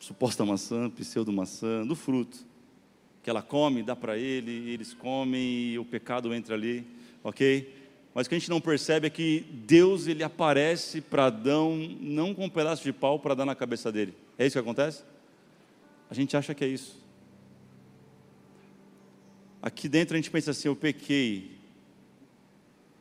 suposta 0.01 0.45
maçã, 0.45 0.88
pseudo 0.90 1.33
maçã, 1.33 1.87
do 1.87 1.95
fruto, 1.95 2.46
que 3.27 3.31
ela 3.31 3.43
come, 3.43 3.83
dá 3.83 3.97
para 3.97 4.17
ele, 4.17 4.71
eles 4.71 4.95
comem 4.95 5.73
e 5.73 5.79
o 5.81 5.85
pecado 5.85 6.33
entra 6.33 6.55
ali, 6.55 6.87
ok? 7.25 7.75
Mas 8.15 8.25
o 8.25 8.29
que 8.29 8.37
a 8.37 8.39
gente 8.39 8.49
não 8.49 8.61
percebe 8.61 9.09
é 9.09 9.11
que 9.11 9.45
Deus 9.51 10.07
ele 10.07 10.23
aparece 10.23 11.01
para 11.01 11.25
Adão 11.25 11.77
não 12.01 12.33
com 12.33 12.45
um 12.45 12.49
pedaço 12.49 12.85
de 12.85 12.93
pau 12.93 13.19
para 13.19 13.35
dar 13.35 13.45
na 13.45 13.57
cabeça 13.57 13.91
dele. 13.91 14.15
É 14.39 14.47
isso 14.47 14.53
que 14.55 14.61
acontece? 14.61 15.03
A 16.09 16.15
gente 16.15 16.37
acha 16.37 16.55
que 16.55 16.65
é 16.65 16.69
isso. 16.69 17.05
Aqui 19.61 19.89
dentro 19.89 20.15
a 20.15 20.19
gente 20.19 20.31
pensa 20.31 20.53
assim: 20.53 20.69
eu 20.69 20.77
pequei, 20.77 21.51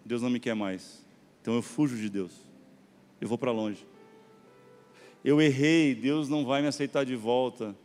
Deus 0.04 0.24
não 0.24 0.32
me 0.32 0.40
quer 0.40 0.56
mais, 0.56 1.06
então 1.40 1.54
eu 1.54 1.62
fujo 1.62 1.98
de 1.98 2.10
Deus, 2.10 2.32
eu 3.22 3.28
vou 3.28 3.38
para 3.38 3.52
longe. 3.52 3.86
Eu 5.24 5.40
errei, 5.40 5.94
Deus 5.94 6.28
não 6.28 6.44
vai 6.44 6.64
me 6.64 6.68
aceitar 6.68 7.06
de 7.06 7.16
volta, 7.16 7.76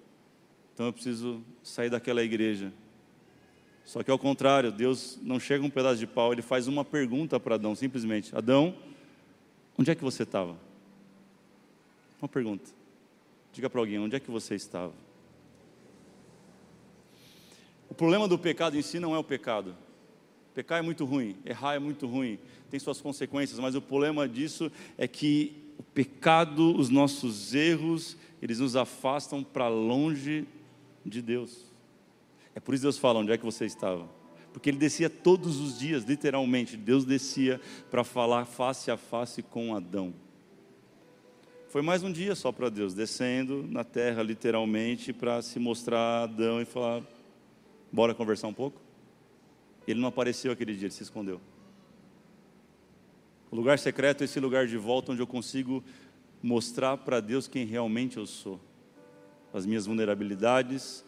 então 0.81 0.89
eu 0.89 0.95
preciso 0.95 1.45
sair 1.63 1.91
daquela 1.91 2.23
igreja. 2.23 2.73
Só 3.85 4.03
que 4.03 4.11
ao 4.11 4.19
contrário, 4.19 4.73
Deus 4.73 5.19
não 5.21 5.39
chega 5.39 5.63
um 5.63 5.69
pedaço 5.69 5.99
de 5.99 6.07
pau, 6.07 6.33
ele 6.33 6.41
faz 6.41 6.67
uma 6.67 6.83
pergunta 6.83 7.39
para 7.39 7.57
Adão, 7.57 7.75
simplesmente: 7.75 8.35
Adão, 8.35 8.75
onde 9.77 9.91
é 9.91 9.95
que 9.95 10.03
você 10.03 10.23
estava? 10.23 10.57
Uma 12.19 12.29
pergunta. 12.31 12.71
Diga 13.53 13.69
para 13.69 13.79
alguém: 13.79 13.99
onde 13.99 14.17
é 14.17 14.21
que 14.21 14.31
você 14.31 14.55
estava? 14.55 14.95
O 17.91 17.93
problema 17.93 18.27
do 18.27 18.39
pecado 18.39 18.75
em 18.75 18.81
si 18.81 18.99
não 18.99 19.15
é 19.15 19.19
o 19.19 19.25
pecado. 19.25 19.77
Pecar 20.55 20.79
é 20.79 20.83
muito 20.83 21.05
ruim, 21.05 21.37
errar 21.45 21.75
é 21.75 21.79
muito 21.79 22.07
ruim, 22.07 22.39
tem 22.71 22.81
suas 22.81 23.03
consequências, 23.03 23.59
mas 23.59 23.75
o 23.75 23.83
problema 23.83 24.27
disso 24.27 24.73
é 24.97 25.07
que 25.07 25.75
o 25.77 25.83
pecado, 25.83 26.75
os 26.75 26.89
nossos 26.89 27.55
erros, 27.55 28.17
eles 28.41 28.61
nos 28.61 28.77
afastam 28.77 29.45
para 29.45 29.69
longe 29.69 30.49
de 31.05 31.23
Deus. 31.23 31.65
É 32.55 32.61
por 32.61 32.75
isso 32.75 32.83
que 32.83 32.87
Deus 32.87 32.99
fala: 32.99 33.21
onde 33.21 33.33
é 33.33 33.39
que 33.39 33.45
você 33.45 33.65
estava? 33.65 34.09
Porque 34.53 34.69
ele 34.69 34.79
descia 34.79 35.09
todos 35.09 35.61
os 35.61 35.79
dias, 35.79 36.05
literalmente. 36.05 36.77
Deus 36.77 37.05
descia 37.05 37.61
para 37.91 38.03
falar 38.03 38.45
face 38.45 38.91
a 38.91 38.97
face 38.97 39.43
com 39.43 39.75
Adão. 39.75 40.13
Foi 41.69 41.83
mais 41.83 42.03
um 42.03 42.11
dia 42.11 42.35
só 42.35 42.51
para 42.51 42.69
Deus, 42.69 42.95
descendo 42.95 43.65
na 43.71 43.85
terra, 43.85 44.23
literalmente, 44.23 45.13
para 45.13 45.41
se 45.41 45.59
mostrar 45.61 45.99
a 45.99 46.23
Adão 46.25 46.61
e 46.61 46.65
falar: 46.65 47.03
bora 47.93 48.15
conversar 48.15 48.49
um 48.49 48.55
pouco? 48.55 48.81
Ele 49.87 50.01
não 50.01 50.09
apareceu 50.09 50.53
aquele 50.53 50.75
dia, 50.75 50.87
ele 50.87 50.95
se 50.95 51.03
escondeu. 51.03 51.41
O 53.51 53.57
lugar 53.57 53.79
secreto 53.79 54.23
é 54.23 54.25
esse 54.25 54.39
lugar 54.39 54.67
de 54.67 54.77
volta 54.77 55.13
onde 55.13 55.23
eu 55.23 55.27
consigo 55.27 55.83
mostrar 56.43 56.97
para 56.97 57.21
Deus 57.21 57.49
quem 57.49 57.67
realmente 57.67 58.17
eu 58.17 58.27
sou 58.27 58.61
as 59.53 59.67
minhas 59.67 59.87
vulnerabilidades, 59.87 61.05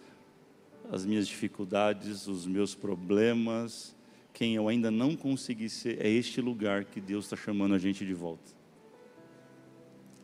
as 0.91 1.05
minhas 1.05 1.27
dificuldades, 1.27 2.27
os 2.27 2.47
meus 2.47 2.75
problemas, 2.75 3.95
quem 4.33 4.55
eu 4.55 4.69
ainda 4.69 4.91
não 4.91 5.15
consegui 5.15 5.69
ser, 5.69 6.05
é 6.05 6.09
este 6.09 6.41
lugar 6.41 6.85
que 6.85 7.01
Deus 7.01 7.27
está 7.27 7.37
chamando 7.37 7.75
a 7.75 7.79
gente 7.79 8.05
de 8.05 8.15
volta. 8.15 8.51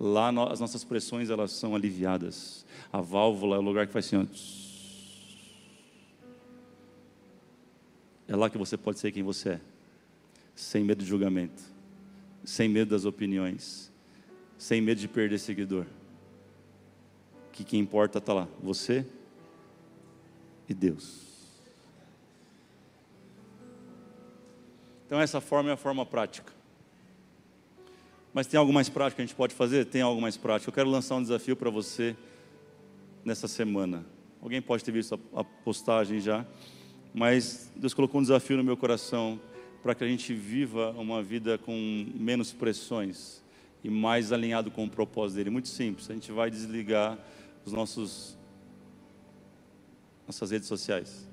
Lá 0.00 0.28
as 0.50 0.60
nossas 0.60 0.84
pressões 0.84 1.30
elas 1.30 1.52
são 1.52 1.74
aliviadas. 1.74 2.64
A 2.92 3.00
válvula 3.00 3.56
é 3.56 3.58
o 3.58 3.62
lugar 3.62 3.86
que 3.86 3.92
faz 3.92 4.06
assim, 4.06 4.16
ó, 4.16 4.24
é 8.30 8.36
lá 8.36 8.50
que 8.50 8.58
você 8.58 8.76
pode 8.76 8.98
ser 8.98 9.10
quem 9.10 9.22
você 9.22 9.50
é, 9.50 9.60
sem 10.54 10.84
medo 10.84 11.02
de 11.02 11.08
julgamento, 11.08 11.62
sem 12.44 12.68
medo 12.68 12.90
das 12.90 13.04
opiniões, 13.04 13.90
sem 14.56 14.80
medo 14.80 15.00
de 15.00 15.08
perder 15.08 15.38
seguidor 15.38 15.86
que 17.58 17.64
quem 17.64 17.80
importa 17.80 18.18
está 18.18 18.32
lá, 18.32 18.46
você 18.62 19.04
e 20.68 20.72
Deus. 20.72 21.26
Então 25.04 25.20
essa 25.20 25.40
forma 25.40 25.70
é 25.70 25.72
a 25.72 25.76
forma 25.76 26.06
prática. 26.06 26.52
Mas 28.32 28.46
tem 28.46 28.56
algo 28.56 28.72
mais 28.72 28.88
prático 28.88 29.16
que 29.16 29.22
a 29.22 29.26
gente 29.26 29.34
pode 29.34 29.56
fazer? 29.56 29.86
Tem 29.86 30.02
algo 30.02 30.20
mais 30.22 30.36
prático. 30.36 30.70
Eu 30.70 30.72
quero 30.72 30.88
lançar 30.88 31.16
um 31.16 31.22
desafio 31.22 31.56
para 31.56 31.68
você 31.68 32.16
nessa 33.24 33.48
semana. 33.48 34.06
Alguém 34.40 34.62
pode 34.62 34.84
ter 34.84 34.92
visto 34.92 35.18
a 35.34 35.42
postagem 35.42 36.20
já, 36.20 36.46
mas 37.12 37.72
Deus 37.74 37.92
colocou 37.92 38.20
um 38.20 38.22
desafio 38.22 38.56
no 38.56 38.62
meu 38.62 38.76
coração 38.76 39.40
para 39.82 39.96
que 39.96 40.04
a 40.04 40.06
gente 40.06 40.32
viva 40.32 40.92
uma 40.92 41.24
vida 41.24 41.58
com 41.58 42.06
menos 42.14 42.52
pressões 42.52 43.42
e 43.82 43.90
mais 43.90 44.30
alinhado 44.30 44.70
com 44.70 44.84
o 44.84 44.88
propósito 44.88 45.38
dele. 45.38 45.50
Muito 45.50 45.66
simples. 45.66 46.08
A 46.08 46.14
gente 46.14 46.30
vai 46.30 46.52
desligar 46.52 47.18
os 47.64 47.72
nossos 47.72 48.38
nossas 50.26 50.50
redes 50.50 50.68
sociais. 50.68 51.26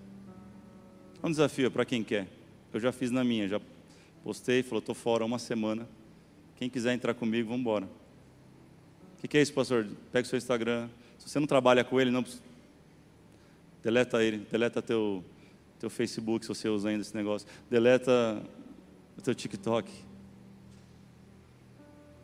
É 1.22 1.28
um 1.28 1.30
desafio 1.30 1.70
para 1.70 1.84
quem 1.84 2.04
quer. 2.04 2.28
Eu 2.74 2.80
já 2.80 2.92
fiz 2.92 3.12
na 3.12 3.24
minha, 3.24 3.48
já 3.48 3.60
postei, 4.24 4.64
falou, 4.64 4.80
estou 4.80 4.96
fora 4.96 5.26
uma 5.26 5.38
semana. 5.38 5.88
Quem 6.56 6.70
quiser 6.70 6.94
entrar 6.94 7.14
comigo, 7.14 7.50
vamos 7.50 7.62
embora. 7.62 7.86
O 7.86 9.22
que, 9.22 9.28
que, 9.28 9.38
é 9.38 9.42
isso, 9.42 9.54
pastor? 9.54 9.86
Pega 10.12 10.26
o 10.26 10.30
seu 10.30 10.38
Instagram. 10.38 10.88
Se 11.20 11.30
você 11.30 11.40
não 11.40 11.48
trabalha 11.48 11.84
com 11.84 12.00
ele, 12.00 12.10
não 12.10 12.24
deleta 13.84 14.24
ele, 14.24 14.38
deleta 14.50 14.82
teu, 14.82 15.24
teu 15.80 15.90
Facebook, 15.90 16.46
se 16.46 16.50
você 16.50 16.70
usa 16.70 16.90
ainda 16.90 17.02
esse 17.02 17.16
negócio. 17.16 17.48
Deleta 17.70 18.42
o 19.18 19.22
teu 19.22 19.36
TikTok 19.36 19.92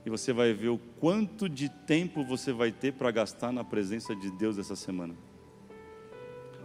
e 0.06 0.10
você 0.10 0.34
vai 0.34 0.54
ver 0.54 0.70
o 0.70 0.80
quanto 1.00 1.48
de 1.48 1.70
tempo 1.70 2.24
você 2.24 2.52
vai 2.52 2.72
ter 2.72 2.94
para 2.94 3.12
gastar 3.12 3.52
na 3.52 3.64
presença 3.64 4.16
de 4.16 4.32
Deus 4.32 4.58
essa 4.58 4.76
semana. 4.76 5.14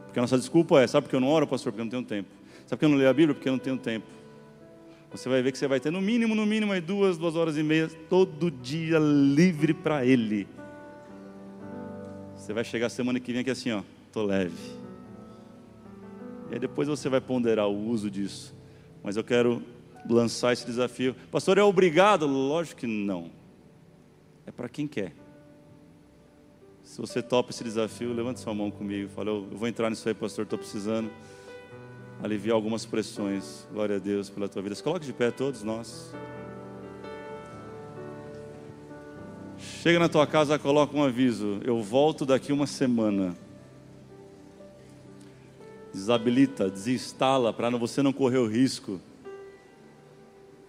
Porque 0.06 0.18
a 0.18 0.22
nossa 0.22 0.38
desculpa 0.38 0.80
é: 0.80 0.86
sabe 0.86 1.04
porque 1.04 1.16
eu 1.16 1.20
não 1.20 1.28
oro, 1.28 1.46
pastor? 1.46 1.72
Porque 1.72 1.80
eu 1.80 1.84
não 1.84 1.90
tenho 1.90 2.04
tempo. 2.04 2.30
Sabe 2.60 2.70
porque 2.70 2.84
eu 2.86 2.88
não 2.88 2.96
leio 2.96 3.10
a 3.10 3.14
Bíblia? 3.14 3.34
Porque 3.34 3.48
eu 3.48 3.52
não 3.52 3.58
tenho 3.58 3.76
tempo. 3.76 4.06
Você 5.10 5.28
vai 5.28 5.42
ver 5.42 5.52
que 5.52 5.58
você 5.58 5.68
vai 5.68 5.78
ter 5.78 5.90
no 5.90 6.00
mínimo, 6.00 6.34
no 6.34 6.44
mínimo, 6.44 6.72
aí 6.72 6.80
duas, 6.80 7.16
duas 7.16 7.36
horas 7.36 7.56
e 7.56 7.62
meia, 7.62 7.88
todo 8.08 8.50
dia 8.50 8.98
livre 8.98 9.72
para 9.72 10.04
Ele. 10.04 10.48
Você 12.34 12.52
vai 12.52 12.64
chegar 12.64 12.88
semana 12.88 13.18
que 13.20 13.32
vem 13.32 13.40
aqui 13.40 13.50
assim, 13.50 13.70
ó, 13.72 13.82
tô 14.12 14.22
leve. 14.24 14.54
E 16.50 16.54
aí 16.54 16.58
depois 16.58 16.88
você 16.88 17.08
vai 17.08 17.20
ponderar 17.20 17.68
o 17.68 17.88
uso 17.88 18.10
disso. 18.10 18.54
Mas 19.02 19.16
eu 19.16 19.24
quero 19.24 19.62
lançar 20.08 20.52
esse 20.52 20.64
desafio. 20.64 21.14
Pastor, 21.30 21.58
é 21.58 21.62
obrigado? 21.62 22.26
Lógico 22.26 22.80
que 22.80 22.86
não. 22.86 23.30
É 24.46 24.50
para 24.50 24.68
quem 24.68 24.86
quer. 24.86 25.12
Se 26.82 27.00
você 27.00 27.20
topa 27.20 27.50
esse 27.50 27.64
desafio, 27.64 28.12
levante 28.12 28.40
sua 28.40 28.54
mão 28.54 28.70
comigo. 28.70 29.10
Fala, 29.10 29.30
eu 29.30 29.48
vou 29.50 29.66
entrar 29.66 29.90
nisso 29.90 30.08
aí, 30.08 30.14
pastor, 30.14 30.44
estou 30.44 30.58
precisando 30.58 31.10
aliviar 32.22 32.54
algumas 32.54 32.86
pressões. 32.86 33.66
Glória 33.72 33.96
a 33.96 33.98
Deus 33.98 34.30
pela 34.30 34.48
tua 34.48 34.62
vida. 34.62 34.74
Se 34.74 34.82
coloque 34.82 35.04
de 35.04 35.12
pé 35.12 35.30
todos 35.30 35.62
nós. 35.62 36.14
Chega 39.58 39.98
na 39.98 40.08
tua 40.08 40.26
casa, 40.26 40.58
coloca 40.58 40.96
um 40.96 41.02
aviso. 41.02 41.60
Eu 41.64 41.82
volto 41.82 42.24
daqui 42.24 42.52
uma 42.52 42.66
semana. 42.66 43.36
Desabilita, 45.92 46.70
desinstala 46.70 47.52
para 47.52 47.70
você 47.70 48.02
não 48.02 48.12
correr 48.12 48.38
o 48.38 48.46
risco 48.46 49.00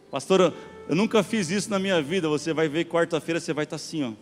Pastor, 0.10 0.54
eu 0.88 0.96
nunca 0.96 1.22
fiz 1.22 1.50
isso 1.50 1.70
na 1.70 1.78
minha 1.78 2.02
vida. 2.02 2.30
Você 2.30 2.54
vai 2.54 2.70
ver 2.70 2.86
quarta-feira, 2.86 3.40
você 3.40 3.54
vai 3.54 3.66
estar 3.66 3.76
assim, 3.76 4.04
ó. 4.04 4.14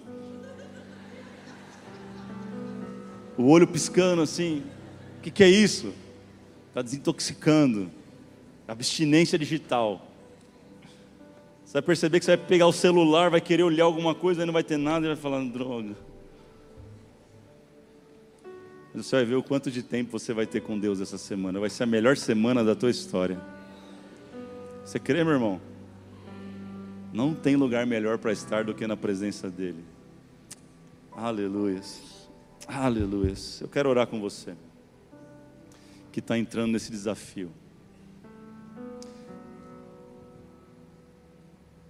O 3.38 3.50
olho 3.50 3.68
piscando 3.68 4.22
assim. 4.22 4.64
O 5.20 5.22
que, 5.22 5.30
que 5.30 5.44
é 5.44 5.50
isso? 5.50 5.94
Está 6.70 6.82
desintoxicando. 6.82 7.92
Abstinência 8.68 9.38
digital. 9.38 10.06
Você 11.64 11.74
vai 11.74 11.82
perceber 11.82 12.20
que 12.20 12.26
você 12.26 12.36
vai 12.36 12.46
pegar 12.46 12.68
o 12.68 12.74
celular, 12.74 13.30
vai 13.30 13.42
querer 13.42 13.64
olhar 13.64 13.86
alguma 13.86 14.16
coisa, 14.16 14.42
aí 14.42 14.46
não 14.46 14.54
vai 14.54 14.64
ter 14.64 14.78
nada 14.78 15.06
e 15.06 15.10
vai 15.10 15.18
falar 15.18 15.44
droga. 15.44 15.96
Mas 18.94 19.06
você 19.06 19.18
vai 19.18 19.26
ver 19.26 19.36
o 19.36 19.44
quanto 19.44 19.70
de 19.70 19.84
tempo 19.84 20.18
você 20.18 20.34
vai 20.34 20.46
ter 20.48 20.62
com 20.62 20.80
Deus 20.80 21.02
essa 21.02 21.18
semana. 21.18 21.60
Vai 21.60 21.70
ser 21.70 21.84
a 21.84 21.88
melhor 21.88 22.16
semana 22.18 22.64
da 22.64 22.76
tua 22.76 22.90
história. 22.90 23.40
Você 24.86 25.00
crê, 25.00 25.24
meu 25.24 25.34
irmão? 25.34 25.60
Não 27.16 27.34
tem 27.34 27.56
lugar 27.56 27.86
melhor 27.86 28.18
para 28.18 28.34
estar 28.34 28.66
do 28.66 28.74
que 28.74 28.86
na 28.86 28.98
presença 28.98 29.50
dEle. 29.50 29.86
Aleluia. 31.14 31.80
Aleluia. 32.68 33.34
Eu 33.62 33.70
quero 33.70 33.88
orar 33.90 34.06
com 34.06 34.20
você 34.20 34.54
que 36.12 36.20
está 36.20 36.38
entrando 36.38 36.74
nesse 36.74 36.92
desafio. 36.92 37.50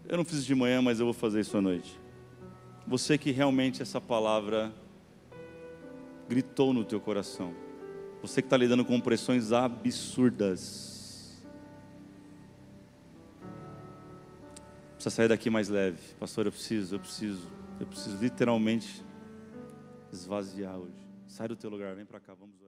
Eu 0.08 0.18
não 0.18 0.24
fiz 0.24 0.46
de 0.46 0.54
manhã, 0.54 0.80
mas 0.80 1.00
eu 1.00 1.08
vou 1.08 1.14
fazer 1.14 1.40
isso 1.40 1.58
à 1.58 1.62
noite. 1.62 2.00
Você 2.86 3.18
que 3.18 3.32
realmente 3.32 3.82
essa 3.82 4.00
palavra 4.00 4.72
gritou 6.30 6.72
no 6.72 6.86
teu 6.86 7.02
coração. 7.02 7.52
Você 8.22 8.44
que 8.44 8.46
está 8.46 8.58
lidando 8.58 8.86
com 8.86 9.02
pressões 9.02 9.52
absurdas 9.52 10.95
precisa 15.06 15.10
sair 15.10 15.28
daqui 15.28 15.50
mais 15.50 15.70
leve. 15.70 16.00
Pastor, 16.20 16.48
eu 16.48 16.52
preciso, 16.52 16.96
eu 16.96 17.00
preciso, 17.00 17.48
eu 17.80 17.86
preciso 17.86 18.18
literalmente 18.18 19.04
esvaziar 20.12 20.78
hoje. 20.78 21.08
Sai 21.28 21.48
do 21.48 21.56
teu 21.56 21.70
lugar, 21.70 21.96
vem 21.96 22.06
para 22.06 22.20
cá, 22.20 22.34
vamos 22.34 22.60
orar. 22.62 22.66